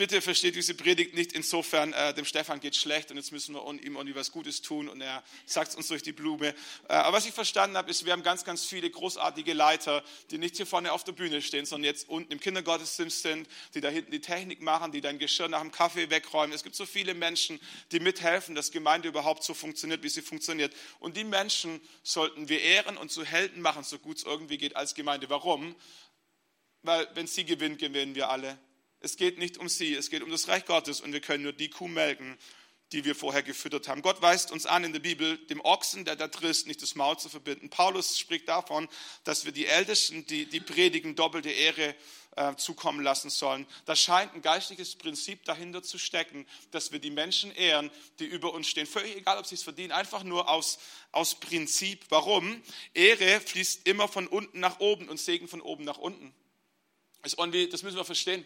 [0.00, 3.68] bitte versteht diese Predigt nicht insofern, äh, dem Stefan geht schlecht und jetzt müssen wir
[3.68, 6.54] ihm irgendwie was Gutes tun und er sagt es uns durch die Blume.
[6.88, 10.38] Äh, aber was ich verstanden habe, ist, wir haben ganz, ganz viele großartige Leiter, die
[10.38, 13.90] nicht hier vorne auf der Bühne stehen, sondern jetzt unten im Kindergottesdienst sind, die da
[13.90, 16.54] hinten die Technik machen, die dein Geschirr nach dem Kaffee wegräumen.
[16.54, 17.60] Es gibt so viele Menschen,
[17.92, 20.74] die mithelfen, dass Gemeinde überhaupt so funktioniert, wie sie funktioniert.
[21.00, 24.76] Und die Menschen sollten wir ehren und zu Helden machen, so gut es irgendwie geht
[24.76, 25.28] als Gemeinde.
[25.28, 25.76] Warum?
[26.80, 28.58] Weil wenn sie gewinnt, gewinnen wir alle.
[29.00, 31.54] Es geht nicht um sie, es geht um das Reich Gottes und wir können nur
[31.54, 32.38] die Kuh melken,
[32.92, 34.02] die wir vorher gefüttert haben.
[34.02, 37.18] Gott weist uns an in der Bibel, dem Ochsen, der da drisst, nicht das Maul
[37.18, 37.70] zu verbinden.
[37.70, 38.88] Paulus spricht davon,
[39.24, 41.94] dass wir die Ältesten, die, die predigen, doppelte Ehre
[42.36, 43.66] äh, zukommen lassen sollen.
[43.86, 48.52] Da scheint ein geistliches Prinzip dahinter zu stecken, dass wir die Menschen ehren, die über
[48.52, 48.86] uns stehen.
[48.86, 50.78] Völlig egal, ob sie es verdienen, einfach nur aus,
[51.12, 52.04] aus Prinzip.
[52.08, 52.60] Warum?
[52.92, 56.34] Ehre fließt immer von unten nach oben und Segen von oben nach unten.
[57.22, 57.36] Das
[57.82, 58.44] müssen wir verstehen.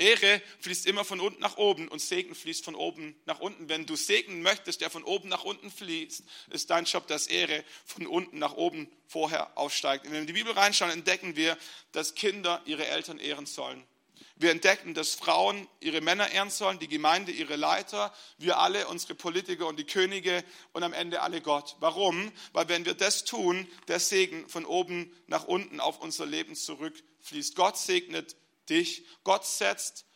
[0.00, 3.68] Ehre fließt immer von unten nach oben und Segen fließt von oben nach unten.
[3.68, 7.64] Wenn du segnen möchtest, der von oben nach unten fließt, ist dein Job, dass Ehre
[7.84, 10.06] von unten nach oben vorher aufsteigt.
[10.06, 11.56] wenn wir in die Bibel reinschauen, entdecken wir,
[11.92, 13.84] dass Kinder ihre Eltern ehren sollen.
[14.40, 19.14] Wir entdecken, dass Frauen ihre Männer ehren sollen, die Gemeinde ihre Leiter, wir alle, unsere
[19.14, 21.76] Politiker und die Könige und am Ende alle Gott.
[21.80, 22.32] Warum?
[22.54, 27.54] Weil wenn wir das tun, der Segen von oben nach unten auf unser Leben zurückfließt.
[27.54, 28.34] Gott segnet
[28.70, 29.04] dich.
[29.24, 30.06] Gott setzt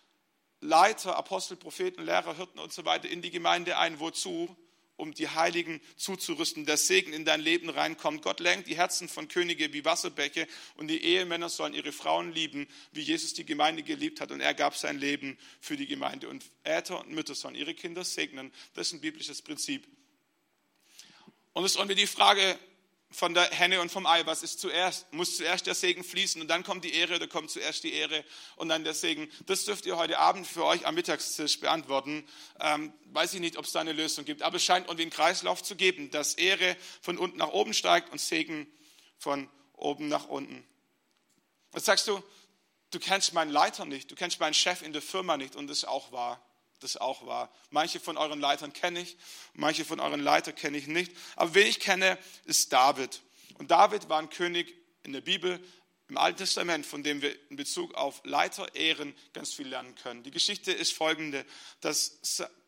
[0.61, 4.01] Leiter, Apostel, Propheten, Lehrer, Hirten und so weiter in die Gemeinde ein.
[4.01, 4.57] Wozu?
[4.97, 8.23] Um die Heiligen zuzurüsten, dass Segen in dein Leben reinkommt.
[8.23, 12.69] Gott lenkt die Herzen von Könige wie Wasserbäche und die Ehemänner sollen ihre Frauen lieben,
[12.93, 16.29] wie Jesus die Gemeinde geliebt hat und er gab sein Leben für die Gemeinde.
[16.29, 18.53] Und Väter und Mütter sollen ihre Kinder segnen.
[18.75, 19.85] Das ist ein biblisches Prinzip.
[21.55, 22.57] Und es ist irgendwie die Frage,
[23.15, 24.27] von der Henne und vom Ei.
[24.27, 25.13] Was ist zuerst?
[25.13, 28.25] Muss zuerst der Segen fließen und dann kommt die Ehre oder kommt zuerst die Ehre
[28.57, 29.31] und dann der Segen?
[29.47, 32.27] Das dürft ihr heute Abend für euch am Mittagstisch beantworten.
[32.61, 35.11] Ähm, weiß ich nicht, ob es da eine Lösung gibt, aber es scheint irgendwie einen
[35.13, 38.67] Kreislauf zu geben, dass Ehre von unten nach oben steigt und Segen
[39.19, 40.67] von oben nach unten.
[41.73, 42.23] Jetzt sagst du,
[42.91, 45.79] du kennst meinen Leiter nicht, du kennst meinen Chef in der Firma nicht und das
[45.79, 46.45] ist auch wahr
[46.81, 47.53] das auch wahr.
[47.71, 49.17] Manche von euren Leitern kenne ich,
[49.55, 51.13] manche von euren Leitern kenne ich nicht.
[51.37, 53.23] Aber wen ich kenne, ist David.
[53.59, 55.61] Und David war ein König in der Bibel,
[56.09, 60.23] im Alten Testament, von dem wir in Bezug auf Leiter ehren ganz viel lernen können.
[60.23, 61.47] Die Geschichte ist folgende,
[61.81, 62.19] dass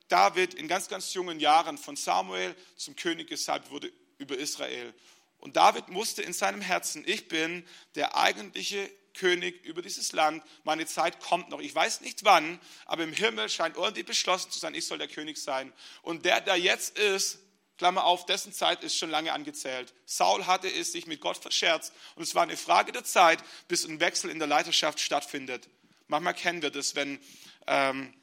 [0.08, 4.94] David in ganz, ganz jungen Jahren von Samuel zum König gesalbt wurde über Israel.
[5.38, 10.44] Und David musste in seinem Herzen, ich bin der eigentliche König über dieses Land.
[10.64, 11.60] Meine Zeit kommt noch.
[11.60, 15.08] Ich weiß nicht wann, aber im Himmel scheint irgendwie beschlossen zu sein, ich soll der
[15.08, 15.72] König sein.
[16.02, 17.40] Und der, der jetzt ist,
[17.78, 19.92] Klammer auf, dessen Zeit ist schon lange angezählt.
[20.06, 23.84] Saul hatte es sich mit Gott verscherzt und es war eine Frage der Zeit, bis
[23.84, 25.68] ein Wechsel in der Leiterschaft stattfindet.
[26.08, 27.18] Manchmal kennen wir das, wenn
[27.66, 28.14] ähm,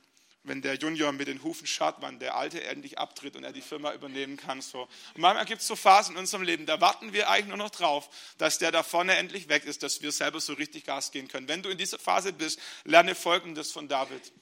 [0.43, 3.61] wenn der Junior mit den Hufen schaut, wann der Alte endlich abtritt und er die
[3.61, 4.61] Firma übernehmen kann.
[4.61, 4.81] So.
[4.81, 7.69] Und manchmal gibt es so Phasen in unserem Leben, da warten wir eigentlich nur noch
[7.69, 11.29] drauf, dass der da vorne endlich weg ist, dass wir selber so richtig Gas gehen
[11.29, 11.47] können.
[11.47, 14.33] Wenn du in dieser Phase bist, lerne Folgendes von David.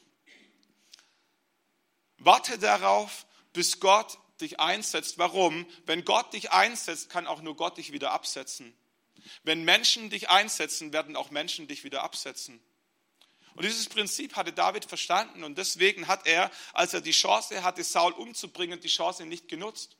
[2.17, 5.17] Warte darauf, bis Gott dich einsetzt.
[5.17, 5.67] Warum?
[5.85, 8.73] Wenn Gott dich einsetzt, kann auch nur Gott dich wieder absetzen.
[9.43, 12.59] Wenn Menschen dich einsetzen, werden auch Menschen dich wieder absetzen.
[13.55, 17.83] Und dieses Prinzip hatte David verstanden und deswegen hat er, als er die Chance hatte,
[17.83, 19.97] Saul umzubringen, die Chance nicht genutzt.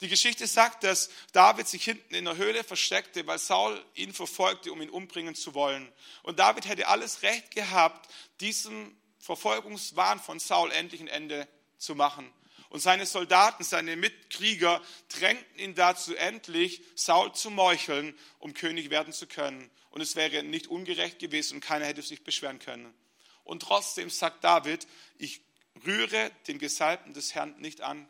[0.00, 4.72] Die Geschichte sagt, dass David sich hinten in der Höhle versteckte, weil Saul ihn verfolgte,
[4.72, 5.90] um ihn umbringen zu wollen.
[6.22, 8.08] Und David hätte alles Recht gehabt,
[8.40, 12.32] diesem Verfolgungswahn von Saul endlich ein Ende zu machen.
[12.70, 19.12] Und seine Soldaten, seine Mitkrieger drängten ihn dazu, endlich Saul zu meucheln, um König werden
[19.12, 19.70] zu können.
[19.98, 22.94] Und es wäre nicht ungerecht gewesen und keiner hätte sich beschweren können.
[23.42, 25.40] Und trotzdem sagt David, ich
[25.84, 28.08] rühre den Gesalbten des Herrn nicht an.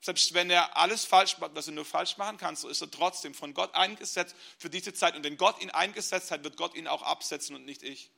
[0.00, 2.90] Selbst wenn er alles falsch macht, was er nur falsch machen kann, so ist er
[2.90, 5.14] trotzdem von Gott eingesetzt für diese Zeit.
[5.14, 8.10] Und wenn Gott ihn eingesetzt hat, wird Gott ihn auch absetzen und nicht ich.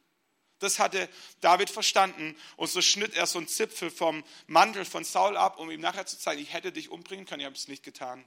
[0.59, 1.11] Das hatte
[1.43, 2.35] David verstanden.
[2.57, 6.07] Und so schnitt er so einen Zipfel vom Mantel von Saul ab, um ihm nachher
[6.07, 8.25] zu zeigen, ich hätte dich umbringen können, ich habe es nicht getan.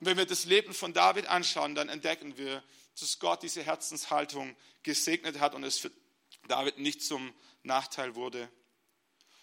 [0.00, 2.62] Und wenn wir das Leben von David anschauen, dann entdecken wir,
[2.98, 5.90] dass Gott diese Herzenshaltung gesegnet hat und es für
[6.48, 8.50] David nicht zum Nachteil wurde.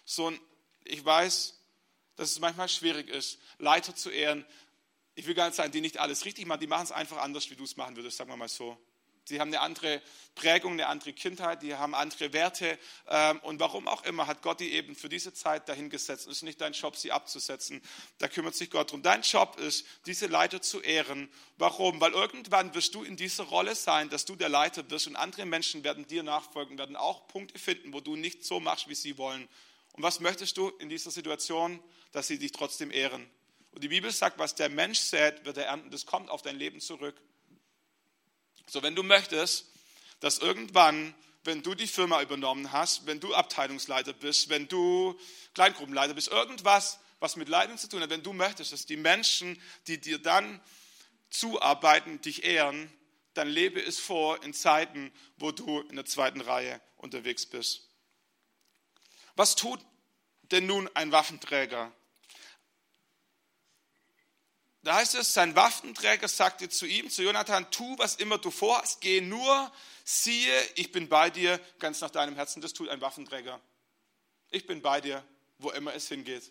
[0.04, 0.32] So,
[0.84, 1.60] ich weiß,
[2.16, 4.44] dass es manchmal schwierig ist, Leiter zu ehren.
[5.14, 7.50] Ich will gar nicht sagen, die nicht alles richtig machen, die machen es einfach anders,
[7.50, 8.76] wie du es machen würdest, sagen wir mal so.
[9.28, 10.00] Sie haben eine andere
[10.34, 12.78] Prägung, eine andere Kindheit, die haben andere Werte.
[13.08, 16.26] Ähm, und warum auch immer hat Gott die eben für diese Zeit dahingesetzt.
[16.26, 17.82] Es ist nicht dein Job, sie abzusetzen.
[18.18, 19.02] Da kümmert sich Gott drum.
[19.02, 21.28] Dein Job ist, diese Leiter zu ehren.
[21.58, 22.00] Warum?
[22.00, 25.44] Weil irgendwann wirst du in dieser Rolle sein, dass du der Leiter wirst und andere
[25.44, 29.18] Menschen werden dir nachfolgen, werden auch Punkte finden, wo du nicht so machst, wie sie
[29.18, 29.46] wollen.
[29.92, 31.82] Und was möchtest du in dieser Situation?
[32.12, 33.28] Dass sie dich trotzdem ehren.
[33.72, 35.90] Und die Bibel sagt, was der Mensch sät, wird er ernten.
[35.90, 37.20] Das kommt auf dein Leben zurück.
[38.68, 39.66] So, wenn du möchtest,
[40.20, 45.18] dass irgendwann, wenn du die Firma übernommen hast, wenn du Abteilungsleiter bist, wenn du
[45.54, 49.60] Kleingruppenleiter bist, irgendwas, was mit Leitung zu tun hat, wenn du möchtest, dass die Menschen,
[49.86, 50.60] die dir dann
[51.30, 52.92] zuarbeiten, dich ehren,
[53.34, 57.88] dann lebe es vor in Zeiten, wo du in der zweiten Reihe unterwegs bist.
[59.34, 59.80] Was tut
[60.42, 61.92] denn nun ein Waffenträger?
[64.88, 69.02] Da heißt es, sein Waffenträger sagte zu ihm, zu Jonathan, tu, was immer du vorhast,
[69.02, 69.70] geh nur,
[70.02, 72.62] siehe, ich bin bei dir, ganz nach deinem Herzen.
[72.62, 73.60] Das tut ein Waffenträger.
[74.48, 75.22] Ich bin bei dir,
[75.58, 76.50] wo immer es hingeht.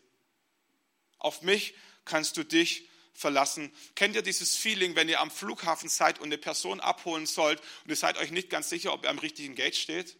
[1.18, 1.74] Auf mich
[2.06, 3.74] kannst du dich verlassen.
[3.96, 7.90] Kennt ihr dieses Feeling, wenn ihr am Flughafen seid und eine Person abholen sollt und
[7.90, 10.16] ihr seid euch nicht ganz sicher, ob er am richtigen Gate steht?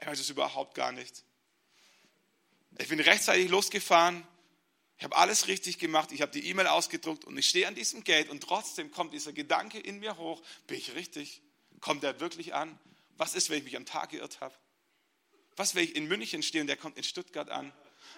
[0.00, 1.24] Ich weiß es überhaupt gar nicht.
[2.78, 4.26] Ich bin rechtzeitig losgefahren,
[4.98, 8.02] ich habe alles richtig gemacht, ich habe die E-Mail ausgedruckt und ich stehe an diesem
[8.02, 11.42] Gate und trotzdem kommt dieser Gedanke in mir hoch, bin ich richtig?
[11.80, 12.78] Kommt der wirklich an?
[13.18, 14.54] Was ist, wenn ich mich am Tag geirrt habe?
[15.56, 17.72] Was, wenn ich in München stehe und der kommt in Stuttgart an?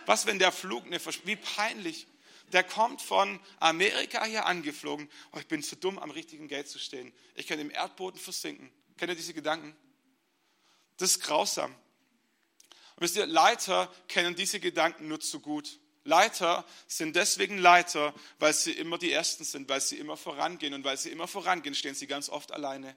[0.07, 2.07] Was, wenn der Flug, eine Versch wie peinlich,
[2.53, 6.79] der kommt von Amerika hier angeflogen, oh, ich bin zu dumm, am richtigen Gate zu
[6.79, 7.13] stehen.
[7.35, 8.71] Ich kann im Erdboden versinken.
[8.97, 9.77] Kennt ihr diese Gedanken?
[10.97, 11.73] Das ist grausam.
[11.73, 15.79] Und wisst ihr, Leiter kennen diese Gedanken nur zu gut.
[16.09, 20.75] Leiter sind deswegen Leiter, weil sie immer die Ersten sind, weil sie immer vorangehen.
[20.75, 22.97] Und weil sie immer vorangehen, stehen sie ganz oft alleine.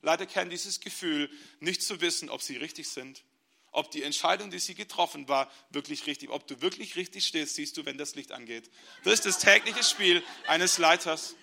[0.00, 1.28] Leiter kennen dieses Gefühl,
[1.60, 3.24] nicht zu wissen, ob sie richtig sind.
[3.72, 6.30] Ob die Entscheidung, die sie getroffen war, wirklich richtig.
[6.30, 8.70] Ob du wirklich richtig stehst, siehst du, wenn das Licht angeht.
[9.02, 11.34] Das ist das tägliche Spiel eines Leiters.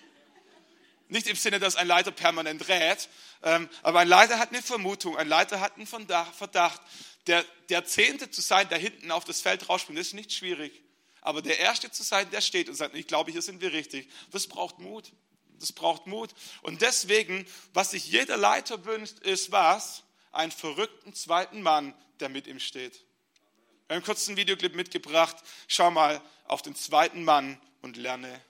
[1.08, 3.08] Nicht im Sinne, dass ein Leiter permanent rät,
[3.42, 6.80] ähm, aber ein Leiter hat eine Vermutung, ein Leiter hat einen Verdacht.
[7.26, 10.84] Der, der Zehnte zu sein, der hinten auf das Feld rausspringt, das ist nicht schwierig.
[11.22, 14.08] Aber der Erste zu sein, der steht und sagt, ich glaube, hier sind wir richtig.
[14.30, 15.12] Das braucht Mut.
[15.58, 16.30] Das braucht Mut.
[16.62, 20.02] Und deswegen, was sich jeder Leiter wünscht, ist was?
[20.32, 22.94] Einen verrückten zweiten Mann, der mit ihm steht.
[22.94, 25.36] Wir haben einen kurzen Videoclip mitgebracht.
[25.66, 28.40] Schau mal auf den zweiten Mann und lerne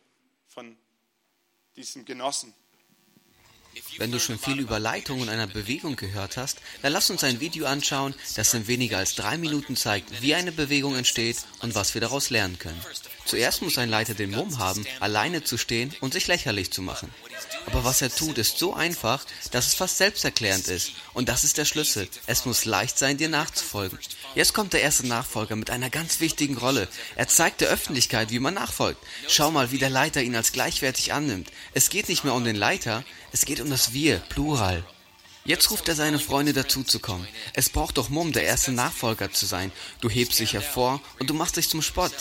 [0.46, 0.76] von
[1.76, 2.54] diesem Genossen.
[3.98, 7.40] Wenn du schon viel über Leitung und einer Bewegung gehört hast, dann lass uns ein
[7.40, 11.94] Video anschauen, das in weniger als drei Minuten zeigt, wie eine Bewegung entsteht und was
[11.94, 12.80] wir daraus lernen können.
[13.24, 17.12] Zuerst muss ein Leiter den Mumm haben, alleine zu stehen und sich lächerlich zu machen.
[17.66, 20.92] Aber was er tut, ist so einfach, dass es fast selbsterklärend ist.
[21.14, 22.08] Und das ist der Schlüssel.
[22.26, 23.98] Es muss leicht sein, dir nachzufolgen.
[24.34, 26.88] Jetzt kommt der erste Nachfolger mit einer ganz wichtigen Rolle.
[27.16, 29.00] Er zeigt der Öffentlichkeit, wie man nachfolgt.
[29.28, 31.50] Schau mal, wie der Leiter ihn als gleichwertig annimmt.
[31.74, 34.84] Es geht nicht mehr um den Leiter, es geht um das Wir, Plural.
[35.44, 37.26] Jetzt ruft er seine Freunde dazu zu kommen.
[37.54, 39.72] Es braucht doch Mumm, der erste Nachfolger zu sein.
[40.00, 42.12] Du hebst dich hervor und du machst dich zum Spott.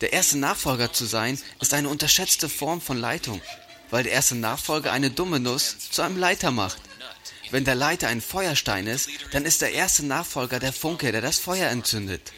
[0.00, 3.40] Der erste Nachfolger zu sein, ist eine unterschätzte Form von Leitung,
[3.90, 6.80] weil der erste Nachfolger eine dumme Nuss zu einem Leiter macht.
[7.50, 11.38] Wenn der Leiter ein Feuerstein ist, dann ist der erste Nachfolger der Funke, der das
[11.38, 12.32] Feuer entzündet.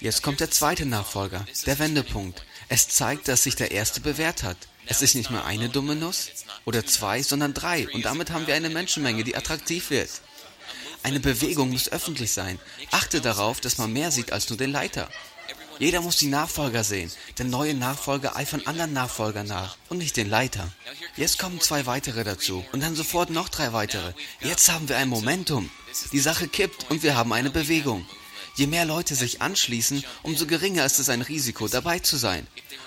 [0.00, 2.44] Jetzt kommt der zweite Nachfolger, der Wendepunkt.
[2.68, 4.58] Es zeigt, dass sich der erste bewährt hat.
[4.86, 6.30] Es ist nicht nur eine dumme Nuss
[6.64, 7.88] oder zwei, sondern drei.
[7.88, 10.10] Und damit haben wir eine Menschenmenge, die attraktiv wird.
[11.02, 12.58] Eine Bewegung muss öffentlich sein.
[12.90, 15.08] Achte darauf, dass man mehr sieht als nur den Leiter.
[15.78, 20.28] Jeder muss die Nachfolger sehen, denn neue Nachfolger eifern anderen Nachfolgern nach und nicht den
[20.28, 20.70] Leiter.
[21.16, 24.12] Jetzt kommen zwei weitere dazu und dann sofort noch drei weitere.
[24.40, 25.70] Jetzt haben wir ein Momentum.
[26.12, 28.06] Die Sache kippt und wir haben eine Bewegung.
[28.56, 32.46] Je mehr Leute sich anschließen, umso geringer ist es ein Risiko, dabei zu sein.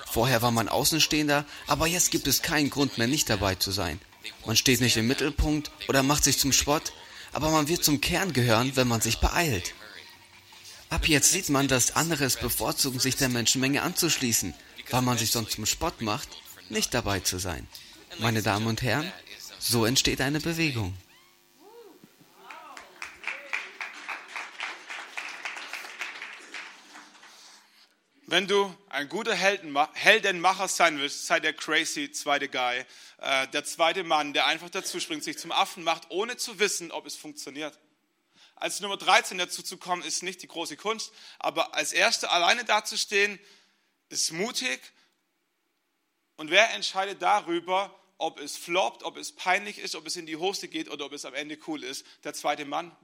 [0.09, 3.99] Vorher war man Außenstehender, aber jetzt gibt es keinen Grund mehr, nicht dabei zu sein.
[4.45, 6.93] Man steht nicht im Mittelpunkt oder macht sich zum Spott,
[7.33, 9.73] aber man wird zum Kern gehören, wenn man sich beeilt.
[10.89, 14.53] Ab jetzt sieht man, dass andere es bevorzugen, sich der Menschenmenge anzuschließen,
[14.89, 16.29] weil man sich sonst zum Spott macht,
[16.69, 17.67] nicht dabei zu sein.
[18.19, 19.11] Meine Damen und Herren,
[19.59, 20.97] so entsteht eine Bewegung.
[28.29, 32.83] Wenn du ein guter Heldenmacher sein willst, sei der crazy zweite Guy,
[33.19, 36.91] äh, der zweite Mann, der einfach dazu springt, sich zum Affen macht, ohne zu wissen,
[36.91, 37.77] ob es funktioniert.
[38.59, 42.65] Als Nummer 13 dazu zu kommen, ist nicht die große Kunst, aber als Erster alleine
[42.65, 43.39] dazustehen,
[44.09, 44.81] ist mutig.
[46.37, 50.37] Und wer entscheidet darüber, ob es floppt, ob es peinlich ist, ob es in die
[50.37, 52.05] Hose geht oder ob es am Ende cool ist?
[52.23, 52.95] Der zweite Mann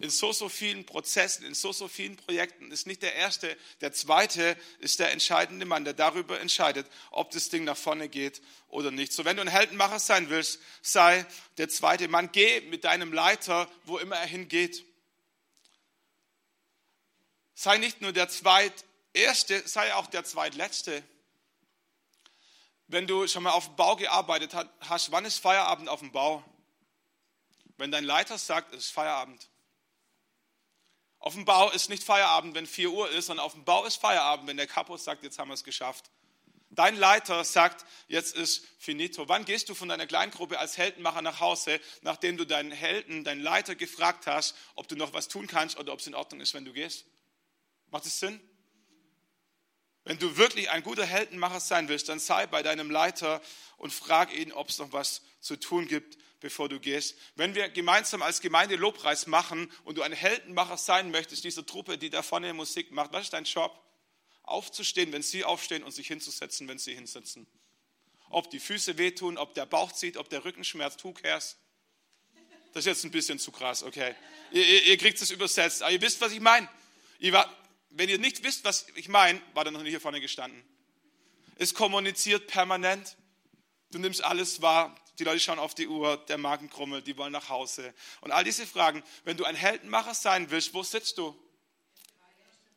[0.00, 3.92] in so, so vielen Prozessen, in so, so vielen Projekten ist nicht der Erste, der
[3.92, 8.90] Zweite ist der entscheidende Mann, der darüber entscheidet, ob das Ding nach vorne geht oder
[8.90, 9.12] nicht.
[9.12, 11.26] So, wenn du ein Heldenmacher sein willst, sei
[11.58, 12.32] der zweite Mann.
[12.32, 14.86] Geh mit deinem Leiter, wo immer er hingeht.
[17.54, 21.04] Sei nicht nur der Zweiterste, sei auch der Zweitletzte.
[22.86, 26.42] Wenn du schon mal auf dem Bau gearbeitet hast, wann ist Feierabend auf dem Bau?
[27.76, 29.49] Wenn dein Leiter sagt, es ist Feierabend.
[31.20, 33.96] Auf dem Bau ist nicht Feierabend, wenn 4 Uhr ist, sondern auf dem Bau ist
[33.96, 36.10] Feierabend, wenn der Kapo sagt, jetzt haben wir es geschafft.
[36.70, 39.28] Dein Leiter sagt, jetzt ist finito.
[39.28, 43.42] Wann gehst du von deiner Kleingruppe als Heldenmacher nach Hause, nachdem du deinen Helden, deinen
[43.42, 46.54] Leiter gefragt hast, ob du noch was tun kannst oder ob es in Ordnung ist,
[46.54, 47.04] wenn du gehst?
[47.90, 48.40] Macht es Sinn?
[50.04, 53.42] Wenn du wirklich ein guter Heldenmacher sein willst, dann sei bei deinem Leiter
[53.76, 57.16] und frag ihn, ob es noch was zu tun gibt bevor du gehst.
[57.36, 61.98] Wenn wir gemeinsam als Gemeinde Lobpreis machen und du ein Heldenmacher sein möchtest, diese Truppe,
[61.98, 63.78] die da vorne Musik macht, was ist dein Job?
[64.42, 67.46] Aufzustehen, wenn sie aufstehen und sich hinzusetzen, wenn sie hinsetzen.
[68.30, 71.56] Ob die Füße wehtun, ob der Bauch zieht, ob der Rücken schmerzt, who cares?
[72.72, 74.14] Das ist jetzt ein bisschen zu krass, okay.
[74.52, 76.68] Ihr, ihr, ihr kriegt es übersetzt, aber ihr wisst, was ich meine.
[77.90, 80.62] wenn ihr nicht wisst, was ich meine, war dann noch nicht hier vorne gestanden.
[81.56, 83.16] Es kommuniziert permanent.
[83.90, 84.96] Du nimmst alles wahr.
[85.20, 87.92] Die Leute schauen auf die Uhr, der Magen krummelt, die wollen nach Hause.
[88.22, 89.02] Und all diese Fragen.
[89.24, 91.38] Wenn du ein Heldenmacher sein willst, wo sitzt du?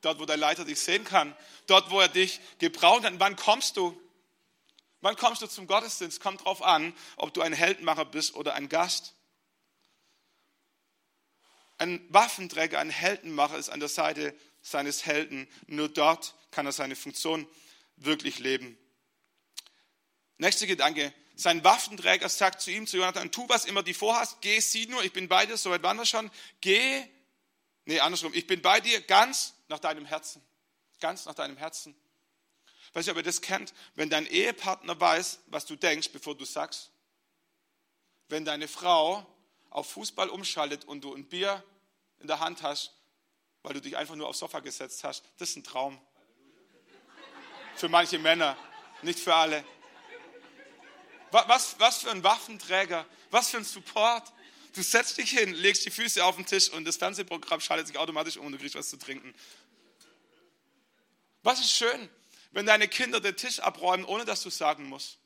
[0.01, 1.33] Dort, wo dein Leiter dich sehen kann.
[1.67, 3.19] Dort, wo er dich gebrauchen kann.
[3.21, 3.97] Wann kommst du?
[4.99, 6.19] Wann kommst du zum Gottesdienst?
[6.19, 9.13] Kommt drauf an, ob du ein Heldenmacher bist oder ein Gast.
[11.77, 15.47] Ein Waffenträger, ein Heldenmacher ist an der Seite seines Helden.
[15.67, 17.47] Nur dort kann er seine Funktion
[17.95, 18.77] wirklich leben.
[20.39, 21.13] Nächster Gedanke.
[21.43, 25.03] Sein Waffenträger sagt zu ihm, zu Jonathan, tu, was immer du vorhast, geh, sieh nur,
[25.03, 27.05] ich bin bei dir, soweit waren wir schon, geh,
[27.83, 30.41] nee, andersrum, ich bin bei dir ganz nach deinem Herzen,
[31.01, 31.97] ganz nach deinem Herzen.
[32.93, 36.45] Weiß ich, ob ihr das kennt, wenn dein Ehepartner weiß, was du denkst, bevor du
[36.45, 36.91] sagst.
[38.29, 39.25] Wenn deine Frau
[39.69, 41.61] auf Fußball umschaltet und du ein Bier
[42.19, 42.93] in der Hand hast,
[43.63, 45.99] weil du dich einfach nur aufs Sofa gesetzt hast, das ist ein Traum.
[47.75, 48.55] Für manche Männer,
[49.01, 49.65] nicht für alle.
[51.33, 54.31] Was, was für ein Waffenträger, was für ein Support.
[54.75, 57.97] Du setzt dich hin, legst die Füße auf den Tisch und das Fernsehprogramm schaltet sich
[57.97, 59.33] automatisch um und du kriegst was zu trinken.
[61.41, 62.09] Was ist schön,
[62.51, 65.17] wenn deine Kinder den Tisch abräumen, ohne dass du sagen musst.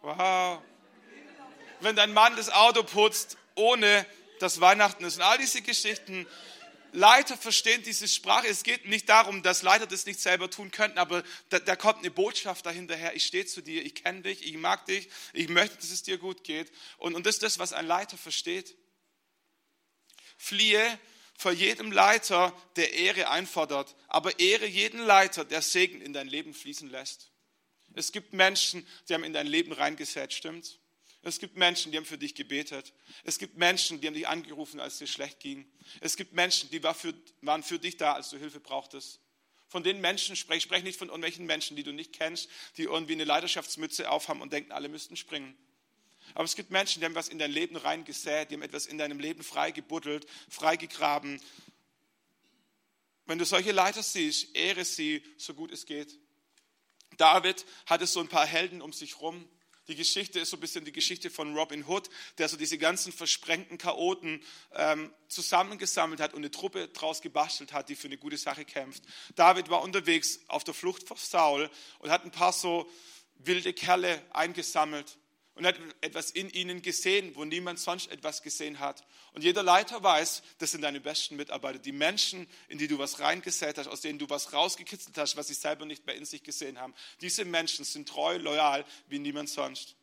[0.00, 0.62] Wow.
[1.80, 4.06] Wenn dein Mann das Auto putzt, ohne
[4.38, 5.16] dass Weihnachten ist.
[5.16, 6.26] Und all diese Geschichten
[6.94, 8.46] Leiter verstehen diese Sprache.
[8.46, 11.98] Es geht nicht darum, dass Leiter das nicht selber tun könnten, aber da, da kommt
[11.98, 13.16] eine Botschaft dahinterher.
[13.16, 16.18] Ich stehe zu dir, ich kenne dich, ich mag dich, ich möchte, dass es dir
[16.18, 16.70] gut geht.
[16.96, 18.76] Und, und das ist das, was ein Leiter versteht.
[20.36, 20.98] Fliehe
[21.36, 26.54] vor jedem Leiter, der Ehre einfordert, aber ehre jeden Leiter, der Segen in dein Leben
[26.54, 27.32] fließen lässt.
[27.94, 30.78] Es gibt Menschen, die haben in dein Leben reingesät, stimmt's?
[31.24, 32.92] Es gibt Menschen, die haben für dich gebetet.
[33.24, 35.66] Es gibt Menschen, die haben dich angerufen, als es dir schlecht ging.
[36.00, 39.20] Es gibt Menschen, die waren für dich da, als du Hilfe brauchtest.
[39.68, 42.84] Von den Menschen spreche ich spreche nicht von irgendwelchen Menschen, die du nicht kennst, die
[42.84, 45.56] irgendwie eine Leidenschaftsmütze aufhaben und denken, alle müssten springen.
[46.34, 48.98] Aber es gibt Menschen, die haben was in dein Leben reingesät, die haben etwas in
[48.98, 51.40] deinem Leben freigebuddelt, freigegraben.
[53.26, 56.18] Wenn du solche Leiter siehst, ehre sie, so gut es geht.
[57.16, 59.48] David hatte so ein paar Helden um sich rum.
[59.88, 62.08] Die Geschichte ist so ein bisschen die Geschichte von Robin Hood,
[62.38, 67.88] der so diese ganzen versprengten Chaoten ähm, zusammengesammelt hat und eine Truppe draus gebastelt hat,
[67.88, 69.02] die für eine gute Sache kämpft.
[69.34, 72.90] David war unterwegs auf der Flucht vor Saul und hat ein paar so
[73.36, 75.18] wilde Kerle eingesammelt
[75.54, 79.04] und hat etwas in ihnen gesehen, wo niemand sonst etwas gesehen hat.
[79.32, 83.20] Und jeder Leiter weiß, das sind deine besten Mitarbeiter, die Menschen, in die du was
[83.20, 86.42] reingesät hast, aus denen du was rausgekitzelt hast, was sie selber nicht mehr in sich
[86.42, 86.94] gesehen haben.
[87.20, 89.94] Diese Menschen sind treu, loyal wie niemand sonst.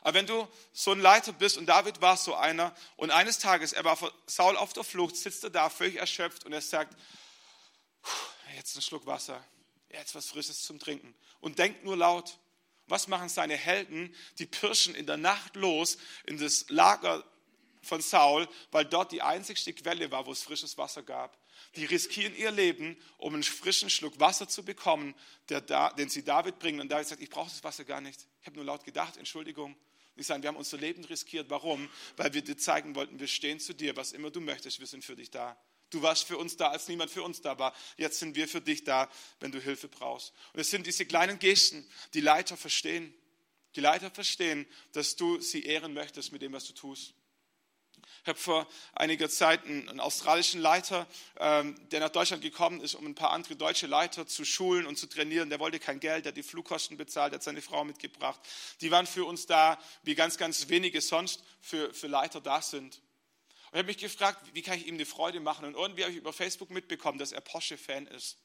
[0.00, 3.72] Aber wenn du so ein Leiter bist, und David war so einer, und eines Tages,
[3.72, 6.96] er war vor Saul auf der Flucht, sitzt er da völlig erschöpft und er sagt,
[8.56, 9.44] jetzt ein Schluck Wasser,
[9.90, 12.38] jetzt was Frisches zum Trinken und denkt nur laut.
[12.88, 14.14] Was machen seine Helden?
[14.38, 17.24] Die pirschen in der Nacht los in das Lager
[17.82, 21.38] von Saul, weil dort die einzigste Quelle war, wo es frisches Wasser gab.
[21.76, 25.14] Die riskieren ihr Leben, um einen frischen Schluck Wasser zu bekommen,
[25.48, 25.60] der,
[25.92, 26.80] den sie David bringen.
[26.80, 28.26] Und David sagt, ich brauche das Wasser gar nicht.
[28.40, 29.76] Ich habe nur laut gedacht, Entschuldigung.
[30.16, 31.48] Die sagen, wir haben unser Leben riskiert.
[31.48, 31.88] Warum?
[32.16, 35.04] Weil wir dir zeigen wollten, wir stehen zu dir, was immer du möchtest, wir sind
[35.04, 35.56] für dich da.
[35.90, 37.74] Du warst für uns da, als niemand für uns da war.
[37.96, 39.08] Jetzt sind wir für dich da,
[39.40, 40.32] wenn du Hilfe brauchst.
[40.52, 43.14] Und es sind diese kleinen Gesten, die Leiter verstehen.
[43.74, 47.14] Die Leiter verstehen, dass du sie ehren möchtest mit dem, was du tust.
[48.22, 51.06] Ich habe vor einiger Zeit einen, australischen Leiter,
[51.38, 54.96] ähm, der nach Deutschland gekommen ist, um ein paar andere deutsche Leiter zu schulen und
[54.96, 55.48] zu trainieren.
[55.48, 58.40] Der wollte kein Geld, der hat die Flugkosten bezahlt, der hat seine Frau mitgebracht.
[58.80, 63.00] Die waren für uns da, wie ganz, ganz wenige sonst für, für Leiter da sind.
[63.70, 65.64] Und ich habe mich gefragt, wie kann ich ihm eine Freude machen?
[65.64, 68.38] Und irgendwie habe ich über Facebook mitbekommen, dass er Porsche-Fan ist.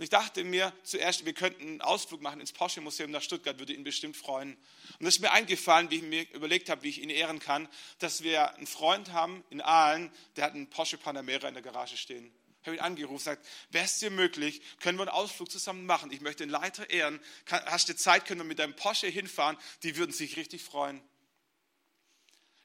[0.00, 3.74] Und ich dachte mir zuerst, wir könnten einen Ausflug machen ins Porsche-Museum nach Stuttgart, würde
[3.74, 4.56] ihn bestimmt freuen.
[4.98, 7.68] Und es ist mir eingefallen, wie ich mir überlegt habe, wie ich ihn ehren kann,
[7.98, 11.98] dass wir einen Freund haben in Aalen, der hat einen Porsche Panamera in der Garage
[11.98, 12.32] stehen.
[12.62, 15.84] Ich habe ihn angerufen und gesagt, wäre es dir möglich, können wir einen Ausflug zusammen
[15.84, 16.10] machen?
[16.10, 17.20] Ich möchte den Leiter ehren.
[17.46, 19.58] Hast du Zeit, können wir mit deinem Porsche hinfahren?
[19.82, 21.02] Die würden sich richtig freuen.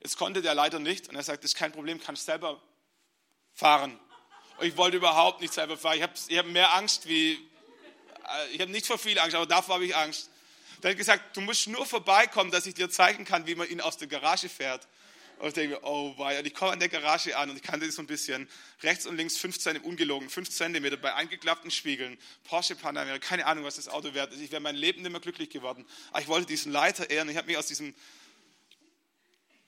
[0.06, 2.62] Jetzt konnte der leider nicht und er sagt, das ist kein Problem, kannst selber
[3.56, 4.00] fahren.
[4.60, 5.98] Und ich wollte überhaupt nicht selber fahren.
[5.98, 9.48] Ich habe ich hab mehr Angst wie, äh, ich habe nicht vor viel Angst, aber
[9.48, 10.30] davor habe ich Angst.
[10.84, 13.82] Der hat gesagt, du musst nur vorbeikommen, dass ich dir zeigen kann, wie man ihn
[13.82, 14.88] aus der Garage fährt.
[15.40, 17.64] Und ich denke mir, oh wei, und ich komme an der Garage an und ich
[17.64, 18.48] kannte das so ein bisschen.
[18.84, 22.20] Rechts und links 15, ungelogen, 5 cm bei eingeklappten Spiegeln.
[22.44, 24.40] Porsche Panamera, keine Ahnung, was das Auto wert ist.
[24.40, 25.84] Ich wäre mein Leben nicht mehr glücklich geworden.
[26.12, 27.28] Aber ich wollte diesen Leiter ehren.
[27.28, 27.96] Ich habe mich aus diesem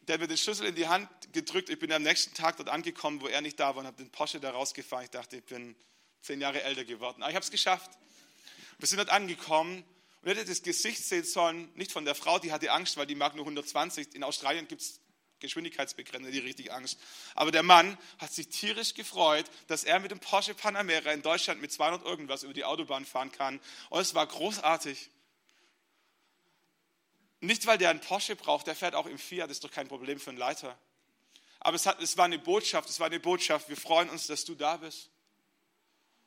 [0.08, 1.70] der hat mir den Schlüssel in die Hand gedrückt.
[1.70, 4.10] Ich bin am nächsten Tag dort angekommen, wo er nicht da war und habe den
[4.10, 5.05] Porsche da rausgefahren.
[5.05, 5.76] Ich dachte, ich bin
[6.22, 7.22] zehn Jahre älter geworden.
[7.22, 7.91] Aber ich habe es geschafft.
[8.80, 9.84] Wir sind dort angekommen
[10.22, 13.16] und hätte das Gesicht sehen sollen, nicht von der Frau, die hatte Angst, weil die
[13.16, 14.16] mag nur 120.
[14.16, 14.99] In Australien gibt es
[15.39, 16.99] Geschwindigkeitsbegrenzer, die richtig Angst.
[17.36, 21.62] Aber der Mann hat sich tierisch gefreut, dass er mit dem Porsche Panamera in Deutschland
[21.62, 23.60] mit 200 irgendwas über die Autobahn fahren kann.
[23.89, 25.12] Und es war großartig.
[27.40, 30.20] Nicht, weil der einen Porsche braucht, der fährt auch im Fiat, ist doch kein Problem
[30.20, 30.78] für einen Leiter.
[31.60, 34.46] Aber es, hat, es war eine Botschaft, es war eine Botschaft, wir freuen uns, dass
[34.46, 35.10] du da bist.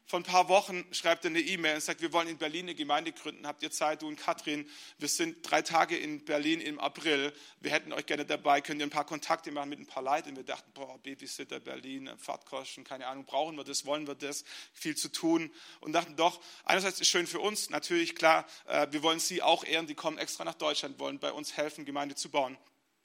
[0.06, 2.74] Vor ein paar Wochen schreibt er eine E-Mail und sagt, wir wollen in Berlin eine
[2.74, 3.46] Gemeinde gründen.
[3.46, 4.68] Habt ihr Zeit, du und Katrin?
[4.98, 7.32] Wir sind drei Tage in Berlin im April.
[7.60, 8.60] Wir hätten euch gerne dabei.
[8.60, 10.34] Könnt ihr ein paar Kontakte machen mit ein paar Leuten?
[10.34, 14.44] Wir dachten, boah, Babysitter Berlin, Fahrtkosten, keine Ahnung, brauchen wir das, wollen wir das?
[14.72, 15.52] Viel zu tun.
[15.78, 19.42] Und dachten, doch, einerseits ist es schön für uns, natürlich, klar, äh, wir wollen sie
[19.42, 19.86] auch ehren.
[19.86, 22.58] Die kommen extra nach Deutschland, wollen bei uns helfen, Gemeinde zu bauen.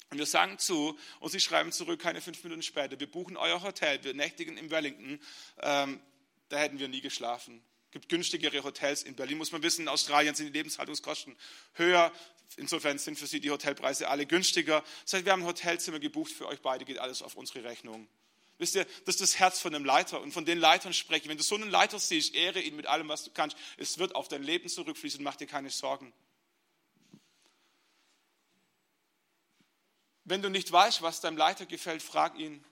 [0.10, 3.62] Und wir sagen zu und sie schreiben zurück, keine fünf Minuten später, wir buchen euer
[3.62, 5.20] Hotel, wir nächtigen in Wellington.
[5.62, 6.00] Ähm,
[6.50, 7.64] da hätten wir nie geschlafen.
[7.88, 9.84] Es gibt günstigere Hotels in Berlin, muss man wissen.
[9.84, 11.36] In Australien sind die Lebenshaltungskosten
[11.74, 12.12] höher.
[12.58, 14.84] Insofern sind für Sie die Hotelpreise alle günstiger.
[15.04, 18.08] Das heißt, wir haben ein Hotelzimmer gebucht für euch beide, geht alles auf unsere Rechnung.
[18.58, 21.30] Wisst ihr, das ist das Herz von einem Leiter und von den Leitern spreche ich.
[21.30, 23.58] Wenn du so einen Leiter siehst, ehre ihn mit allem, was du kannst.
[23.78, 26.14] Es wird auf dein Leben zurückfließen, mach dir keine Sorgen.
[30.24, 32.64] Wenn du nicht weißt, was deinem Leiter gefällt, frag ihn.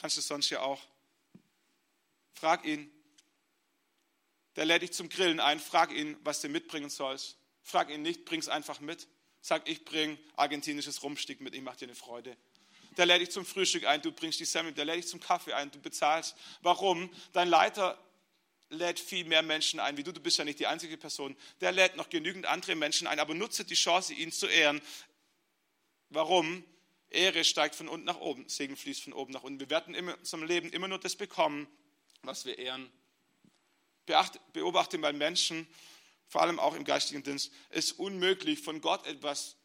[0.00, 0.80] Kannst du sonst ja auch.
[2.42, 2.90] Frag ihn.
[4.56, 5.60] Der lädt dich zum Grillen ein.
[5.60, 7.38] Frag ihn, was du mitbringen sollst.
[7.62, 9.06] Frag ihn nicht, bring es einfach mit.
[9.40, 12.36] Sag, ich bring argentinisches Rumstick mit, ich mache dir eine Freude.
[12.96, 14.72] Der lädt dich zum Frühstück ein, du bringst die Semmel.
[14.72, 16.34] Der lädt dich zum Kaffee ein, du bezahlst.
[16.62, 17.10] Warum?
[17.32, 17.96] Dein Leiter
[18.70, 20.10] lädt viel mehr Menschen ein wie du.
[20.10, 21.36] Du bist ja nicht die einzige Person.
[21.60, 24.82] Der lädt noch genügend andere Menschen ein, aber nutze die Chance, ihn zu ehren.
[26.08, 26.64] Warum?
[27.08, 29.60] Ehre steigt von unten nach oben, Segen fließt von oben nach unten.
[29.60, 31.68] Wir werden in unserem Leben immer nur das bekommen,
[32.22, 32.90] was wir ehren.
[34.52, 35.66] Beobachte mal Menschen,
[36.28, 39.56] vor allem auch im geistigen Dienst, ist unmöglich, von Gott etwas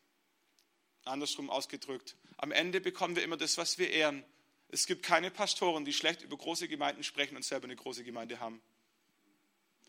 [1.05, 2.15] andersrum ausgedrückt.
[2.37, 4.25] Am Ende bekommen wir immer das, was wir ehren.
[4.69, 8.39] Es gibt keine Pastoren, die schlecht über große Gemeinden sprechen und selber eine große Gemeinde
[8.39, 8.61] haben.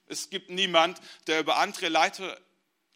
[0.07, 2.41] Es gibt niemand, der über andere Leiter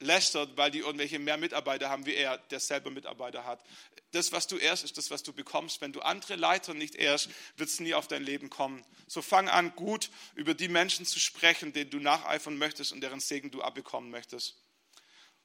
[0.02, 3.62] lästert, weil die irgendwelche mehr Mitarbeiter haben wie er, der selber Mitarbeiter hat.
[4.10, 5.80] Das, was du ehrst, ist das, was du bekommst.
[5.80, 8.84] Wenn du andere Leiter nicht ehrst, wird es nie auf dein Leben kommen.
[9.06, 13.20] So fang an, gut über die Menschen zu sprechen, denen du nacheifern möchtest und deren
[13.20, 14.56] Segen du abbekommen möchtest.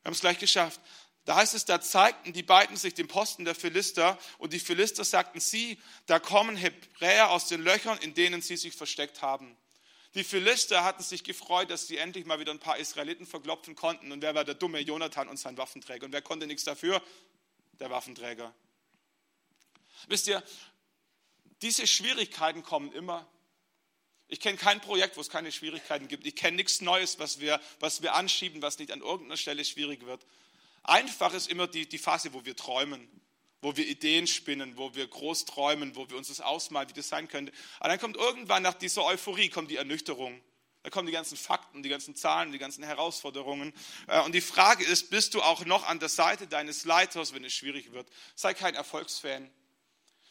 [0.02, 0.82] Wir haben es gleich geschafft.
[1.26, 5.04] Da heißt es, da zeigten die beiden sich den Posten der Philister und die Philister
[5.04, 9.58] sagten, sie, da kommen Hebräer aus den Löchern, in denen sie sich versteckt haben.
[10.18, 14.12] Die Philister hatten sich gefreut, dass sie endlich mal wieder ein paar Israeliten verklopfen konnten.
[14.12, 16.08] Und wer war der dumme Jonathan und sein Waffenträger?
[16.08, 17.04] Und wer konnte nichts dafür?
[17.80, 18.52] Der Waffenträger.
[20.08, 20.44] Wisst ihr,
[21.62, 23.28] diese Schwierigkeiten kommen immer.
[24.28, 26.26] Ich kenne kein Projekt, wo es keine Schwierigkeiten gibt.
[26.26, 30.04] Ich kenne nichts Neues, was wir, was wir anschieben, was nicht an irgendeiner Stelle schwierig
[30.08, 30.26] wird.
[30.82, 33.08] Einfach ist immer die, die Phase, wo wir träumen,
[33.68, 37.10] wo wir Ideen spinnen, wo wir groß träumen, wo wir uns das ausmalen, wie das
[37.10, 37.52] sein könnte.
[37.82, 40.42] Aber dann kommt irgendwann nach dieser Euphorie kommt die Ernüchterung.
[40.84, 43.74] Da kommen die ganzen Fakten, die ganzen Zahlen, die ganzen Herausforderungen.
[44.08, 47.44] Äh, und die Frage ist, bist du auch noch an der Seite deines Leiters, wenn
[47.44, 48.08] es schwierig wird?
[48.36, 49.52] Sei kein Erfolgsfan.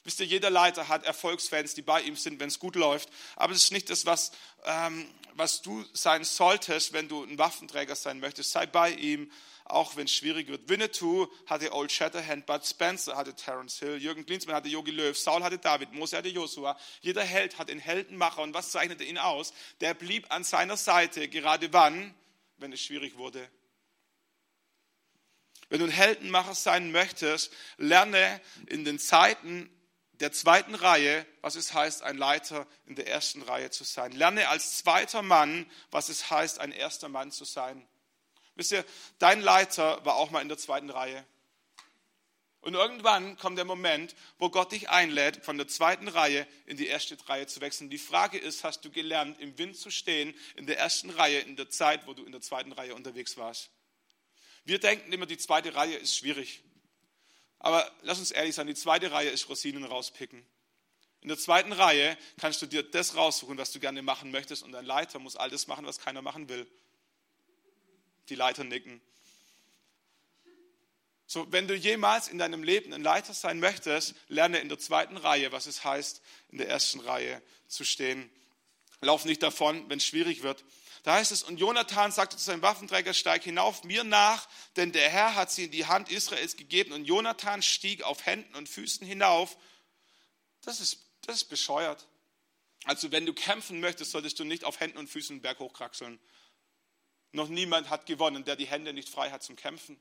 [0.05, 3.11] Wisst ihr, jeder Leiter hat Erfolgsfans, die bei ihm sind, wenn es gut läuft.
[3.35, 4.33] Aber es ist nicht das, was,
[4.65, 8.53] ähm, was du sein solltest, wenn du ein Waffenträger sein möchtest.
[8.53, 9.31] Sei bei ihm,
[9.69, 10.69] auch wenn es schwierig wird.
[10.69, 15.43] Winnetou hatte Old Shatterhand, Bud Spencer hatte Terence Hill, Jürgen Klinsmann hatte Yogi Löw, Saul
[15.43, 16.79] hatte David, Mose hatte Joshua.
[17.01, 18.43] Jeder Held hat einen Heldenmacher.
[18.43, 19.53] Und was zeichnete ihn aus?
[19.81, 22.15] Der blieb an seiner Seite, gerade wann?
[22.59, 23.49] Wenn es schwierig wurde.
[25.69, 29.69] Wenn du ein Heldenmacher sein möchtest, lerne in den Zeiten
[30.21, 34.13] der zweiten Reihe, was es heißt, ein Leiter in der ersten Reihe zu sein.
[34.13, 37.87] Lerne als zweiter Mann, was es heißt, ein erster Mann zu sein.
[38.57, 38.85] Wisst ihr,
[39.19, 41.25] dein Leiter war auch mal in der zweiten Reihe.
[42.63, 46.89] Und irgendwann kommt der Moment, wo Gott dich einlädt, von der zweiten Reihe in die
[46.89, 47.91] erste Reihe zu wechseln.
[47.91, 51.55] Die Frage ist, hast du gelernt, im Wind zu stehen, in der ersten Reihe, in
[51.55, 53.71] der Zeit, wo du in der zweiten Reihe unterwegs warst?
[54.65, 56.61] Wir denken immer, die zweite Reihe ist schwierig.
[57.61, 60.45] Aber lass uns ehrlich sein, die zweite Reihe ist Rosinen rauspicken.
[61.21, 64.73] In der zweiten Reihe kannst du dir das raussuchen, was du gerne machen möchtest, und
[64.73, 66.67] dein Leiter muss all das machen, was keiner machen will.
[68.29, 69.01] Die Leiter nicken.
[71.29, 75.17] So, wenn du jemals in deinem Leben ein Leiter sein möchtest, lerne in der zweiten
[75.17, 78.31] Reihe, was es heißt, in der ersten Reihe zu stehen.
[79.01, 80.65] Lauf nicht davon, wenn es schwierig wird.
[81.03, 85.09] Da heißt es, und Jonathan sagte zu seinem Waffenträger, steig hinauf mir nach, denn der
[85.09, 86.93] Herr hat sie in die Hand Israels gegeben.
[86.93, 89.57] Und Jonathan stieg auf Händen und Füßen hinauf.
[90.63, 92.07] Das ist, das ist bescheuert.
[92.85, 96.19] Also wenn du kämpfen möchtest, solltest du nicht auf Händen und Füßen den Berg hochkraxeln.
[97.37, 100.01] Noch niemand hat gewonnen, der die Hände nicht frei hat zum Kämpfen.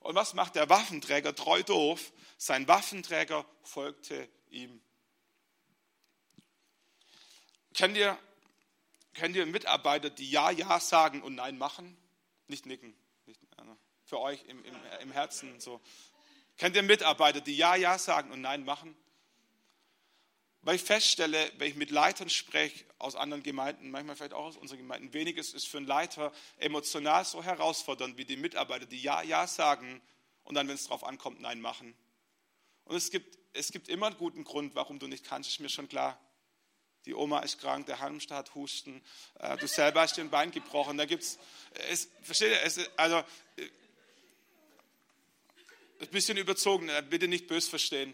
[0.00, 1.34] Und was macht der Waffenträger?
[1.34, 2.12] Treu doof.
[2.38, 4.80] Sein Waffenträger folgte ihm.
[7.74, 8.16] Kennt ihr
[9.16, 11.96] Kennt ihr Mitarbeiter, die Ja, Ja sagen und Nein machen?
[12.48, 12.94] Nicht nicken.
[13.24, 13.40] Nicht,
[14.04, 15.80] für euch im, im, im Herzen so.
[16.58, 18.94] Kennt ihr Mitarbeiter, die Ja, Ja sagen und Nein machen?
[20.66, 24.56] Weil ich feststelle, wenn ich mit Leitern spreche aus anderen Gemeinden, manchmal vielleicht auch aus
[24.56, 29.22] unseren Gemeinden, weniges ist für einen Leiter emotional so herausfordernd wie die Mitarbeiter, die Ja,
[29.22, 30.02] Ja sagen
[30.42, 31.94] und dann, wenn es darauf ankommt, Nein machen.
[32.84, 35.68] Und es gibt, es gibt immer einen guten Grund, warum du nicht kannst, ist mir
[35.68, 36.20] schon klar
[37.04, 39.00] die Oma ist krank, der Hamster hat Husten,
[39.38, 40.98] äh, du selber hast den Bein gebrochen.
[40.98, 41.38] Da gibt's,
[41.88, 43.18] es, versteht ihr, es, also,
[43.56, 43.68] äh,
[46.00, 48.12] ein bisschen überzogen, äh, bitte nicht bös verstehen.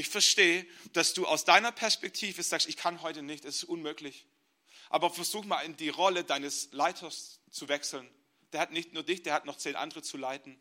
[0.00, 4.26] Ich verstehe, dass du aus deiner Perspektive sagst, ich kann heute nicht, es ist unmöglich.
[4.88, 8.10] Aber versuch mal in die Rolle deines Leiters zu wechseln.
[8.54, 10.58] Der hat nicht nur dich, der hat noch zehn andere zu leiten.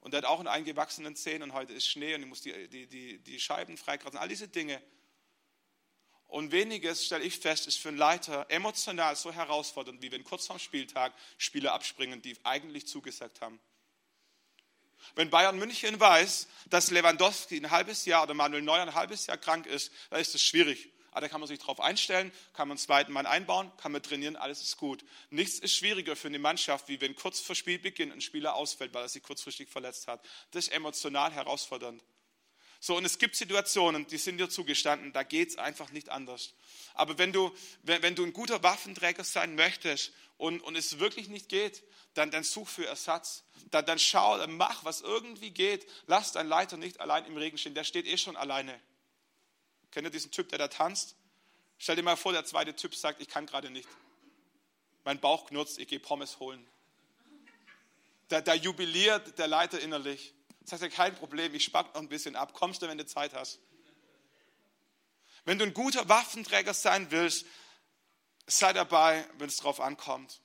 [0.00, 2.66] Und der hat auch einen eingewachsenen Zehen und heute ist Schnee und ich muss die,
[2.66, 4.18] die, die, die Scheiben freikratzen.
[4.18, 4.82] All diese Dinge.
[6.26, 10.48] Und weniges, stelle ich fest, ist für einen Leiter emotional so herausfordernd, wie wenn kurz
[10.48, 13.60] vorm Spieltag Spieler abspringen, die eigentlich zugesagt haben.
[15.14, 19.36] Wenn Bayern München weiß, dass Lewandowski ein halbes Jahr oder Manuel Neuer ein halbes Jahr
[19.36, 20.90] krank ist, dann ist das schwierig.
[21.12, 24.02] Aber da kann man sich darauf einstellen, kann man einen zweiten Mann einbauen, kann man
[24.02, 25.02] trainieren, alles ist gut.
[25.30, 29.02] Nichts ist schwieriger für eine Mannschaft, wie wenn kurz vor Spielbeginn ein Spieler ausfällt, weil
[29.02, 30.22] er sich kurzfristig verletzt hat.
[30.50, 32.02] Das ist emotional herausfordernd.
[32.86, 36.54] So, und es gibt Situationen, die sind dir zugestanden, da geht es einfach nicht anders.
[36.94, 41.28] Aber wenn du, wenn, wenn, du ein guter Waffenträger sein möchtest und, und es wirklich
[41.28, 41.82] nicht geht,
[42.14, 43.42] dann, dann such für Ersatz.
[43.72, 45.84] Dann, dann schau, dann mach, was irgendwie geht.
[46.06, 48.80] Lass deinen Leiter nicht allein im Regen stehen, der steht eh schon alleine.
[49.90, 51.16] Kennt ihr diesen Typ, der da tanzt?
[51.78, 53.88] Stell dir mal vor, der zweite Typ sagt, ich kann gerade nicht.
[55.02, 56.64] Mein Bauch knurzt, ich gehe Pommes holen.
[58.28, 60.35] Da, da jubiliert der Leiter innerlich.
[60.66, 62.52] Sagt er, kein Problem, ich spack noch ein bisschen ab.
[62.52, 63.60] Kommst du, wenn du Zeit hast?
[65.44, 67.46] Wenn du ein guter Waffenträger sein willst,
[68.48, 70.40] sei dabei, wenn es drauf ankommt.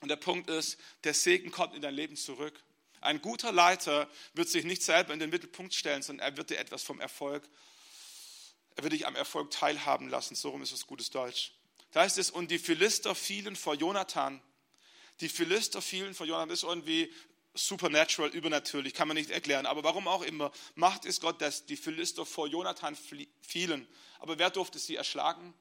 [0.00, 2.60] Und der Punkt ist, der Segen kommt in dein Leben zurück.
[3.00, 6.58] Ein guter Leiter wird sich nicht selber in den Mittelpunkt stellen, sondern er wird dir
[6.58, 7.48] etwas vom Erfolg,
[8.74, 10.34] er wird dich am Erfolg teilhaben lassen.
[10.34, 11.52] So rum ist es gutes Deutsch.
[11.92, 14.42] Da heißt es, und die Philister fielen vor Jonathan.
[15.20, 16.48] Die Philister fielen vor Jonathan.
[16.48, 17.12] Das ist irgendwie
[17.54, 19.66] supernatural, übernatürlich, kann man nicht erklären.
[19.66, 22.96] Aber warum auch immer, macht es Gott, dass die Philister vor Jonathan
[23.40, 23.86] fielen.
[24.20, 25.54] Aber wer durfte sie erschlagen?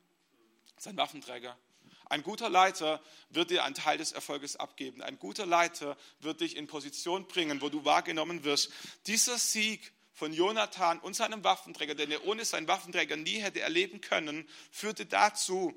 [0.77, 1.57] Sein Waffenträger.
[2.05, 5.01] Ein guter Leiter wird dir einen Teil des Erfolges abgeben.
[5.01, 8.71] Ein guter Leiter wird dich in Position bringen, wo du wahrgenommen wirst.
[9.07, 14.01] Dieser Sieg von Jonathan und seinem Waffenträger, den er ohne seinen Waffenträger nie hätte erleben
[14.01, 15.73] können, führte dazu,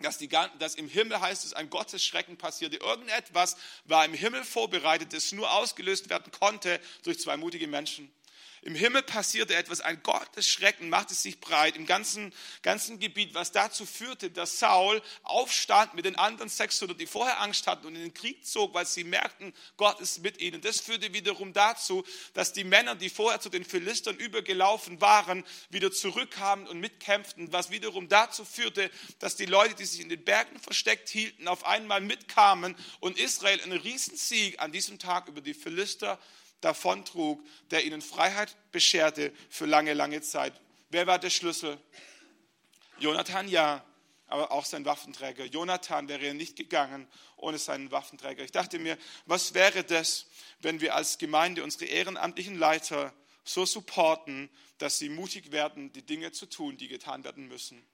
[0.00, 2.76] dass, die, dass im Himmel heißt es, ein Gottesschrecken passierte.
[2.76, 8.10] Irgendetwas war im Himmel vorbereitet, das nur ausgelöst werden konnte durch zwei mutige Menschen.
[8.66, 13.86] Im Himmel passierte etwas, ein Gottesschrecken machte sich breit im ganzen, ganzen Gebiet, was dazu
[13.86, 18.12] führte, dass Saul aufstand mit den anderen 600, die vorher Angst hatten und in den
[18.12, 20.62] Krieg zog, weil sie merkten, Gott ist mit ihnen.
[20.62, 22.02] Das führte wiederum dazu,
[22.34, 27.70] dass die Männer, die vorher zu den Philistern übergelaufen waren, wieder zurückkamen und mitkämpften, was
[27.70, 28.90] wiederum dazu führte,
[29.20, 33.60] dass die Leute, die sich in den Bergen versteckt hielten, auf einmal mitkamen und Israel
[33.60, 36.18] einen Riesensieg an diesem Tag über die Philister
[36.60, 40.60] davontrug, der ihnen Freiheit bescherte für lange, lange Zeit.
[40.90, 41.78] Wer war der Schlüssel?
[42.98, 43.84] Jonathan ja,
[44.26, 45.44] aber auch sein Waffenträger.
[45.44, 48.42] Jonathan wäre nicht gegangen ohne seinen Waffenträger.
[48.42, 50.26] Ich dachte mir, was wäre das,
[50.60, 53.12] wenn wir als Gemeinde unsere ehrenamtlichen Leiter
[53.44, 57.86] so supporten, dass sie mutig werden, die Dinge zu tun, die getan werden müssen?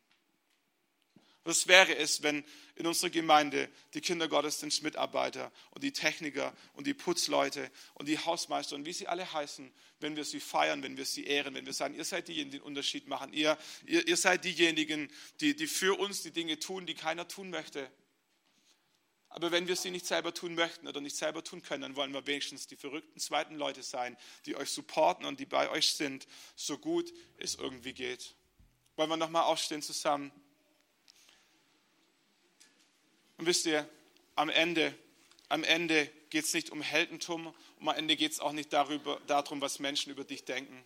[1.45, 2.45] Was wäre es, wenn
[2.76, 8.86] in unserer Gemeinde die Kindergottesdienstmitarbeiter und die Techniker und die Putzleute und die Hausmeister und
[8.86, 11.95] wie sie alle heißen, wenn wir sie feiern, wenn wir sie ehren, wenn wir sagen,
[11.95, 15.99] ihr seid diejenigen, die den Unterschied machen, ihr, ihr, ihr seid diejenigen, die, die für
[15.99, 17.90] uns die Dinge tun, die keiner tun möchte.
[19.28, 22.12] Aber wenn wir sie nicht selber tun möchten oder nicht selber tun können, dann wollen
[22.12, 26.26] wir wenigstens die verrückten zweiten Leute sein, die euch supporten und die bei euch sind,
[26.55, 28.36] so gut es irgendwie geht.
[28.97, 30.30] Wollen wir nochmal aufstehen zusammen?
[33.43, 33.88] Und wisst ihr,
[34.36, 34.95] am Ende,
[35.49, 39.18] am Ende geht es nicht um Heldentum und am Ende geht es auch nicht darüber,
[39.26, 40.80] darum, was Menschen über dich denken.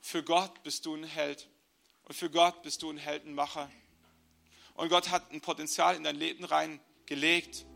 [0.00, 1.50] Für Gott bist du ein Held
[2.04, 3.70] und für Gott bist du ein Heldenmacher.
[4.72, 7.66] Und Gott hat ein Potenzial in dein Leben reingelegt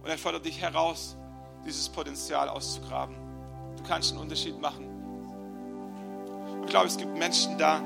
[0.00, 1.18] und er fordert dich heraus,
[1.66, 3.14] dieses Potenzial auszugraben.
[3.76, 4.86] Du kannst einen Unterschied machen.
[6.54, 7.80] Und ich glaube, es gibt Menschen da,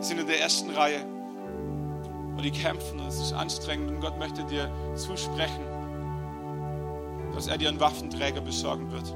[0.00, 1.13] die sind in der ersten Reihe
[2.36, 5.64] und die kämpfen und es ist anstrengend und Gott möchte dir zusprechen,
[7.34, 9.14] dass er dir einen Waffenträger besorgen wird.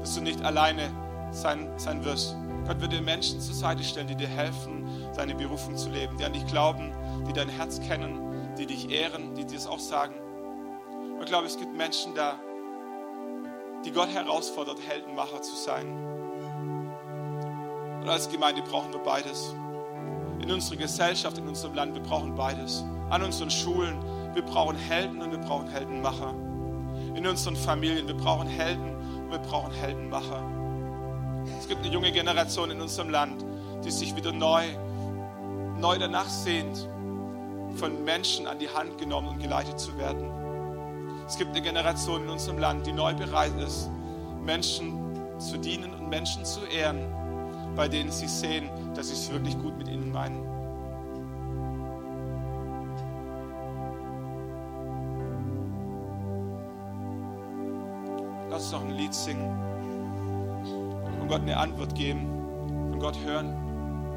[0.00, 0.90] Dass du nicht alleine
[1.30, 2.36] sein, sein wirst.
[2.66, 6.24] Gott wird dir Menschen zur Seite stellen, die dir helfen, deine Berufung zu leben, die
[6.24, 6.92] an dich glauben,
[7.28, 10.14] die dein Herz kennen, die dich ehren, die dir es auch sagen.
[11.14, 12.38] Und ich glaube, es gibt Menschen da,
[13.84, 15.86] die Gott herausfordert, Heldenmacher zu sein.
[18.00, 19.54] Und als Gemeinde brauchen wir beides
[20.44, 21.94] in unserer Gesellschaft, in unserem Land.
[21.94, 22.84] Wir brauchen beides.
[23.08, 23.98] An unseren Schulen,
[24.34, 26.34] wir brauchen Helden und wir brauchen Heldenmacher.
[27.14, 30.42] In unseren Familien, wir brauchen Helden und wir brauchen Heldenmacher.
[31.58, 33.42] Es gibt eine junge Generation in unserem Land,
[33.84, 34.64] die sich wieder neu,
[35.78, 36.88] neu danach sehnt,
[37.76, 40.30] von Menschen an die Hand genommen und geleitet zu werden.
[41.26, 43.88] Es gibt eine Generation in unserem Land, die neu bereit ist,
[44.44, 44.98] Menschen
[45.38, 47.00] zu dienen und Menschen zu ehren,
[47.74, 50.44] bei denen sie sehen, dass sie es wirklich gut mit ihnen meinen.
[58.50, 59.50] Lass uns noch ein Lied singen
[61.20, 62.26] und Gott eine Antwort geben,
[62.90, 63.63] von Gott hören.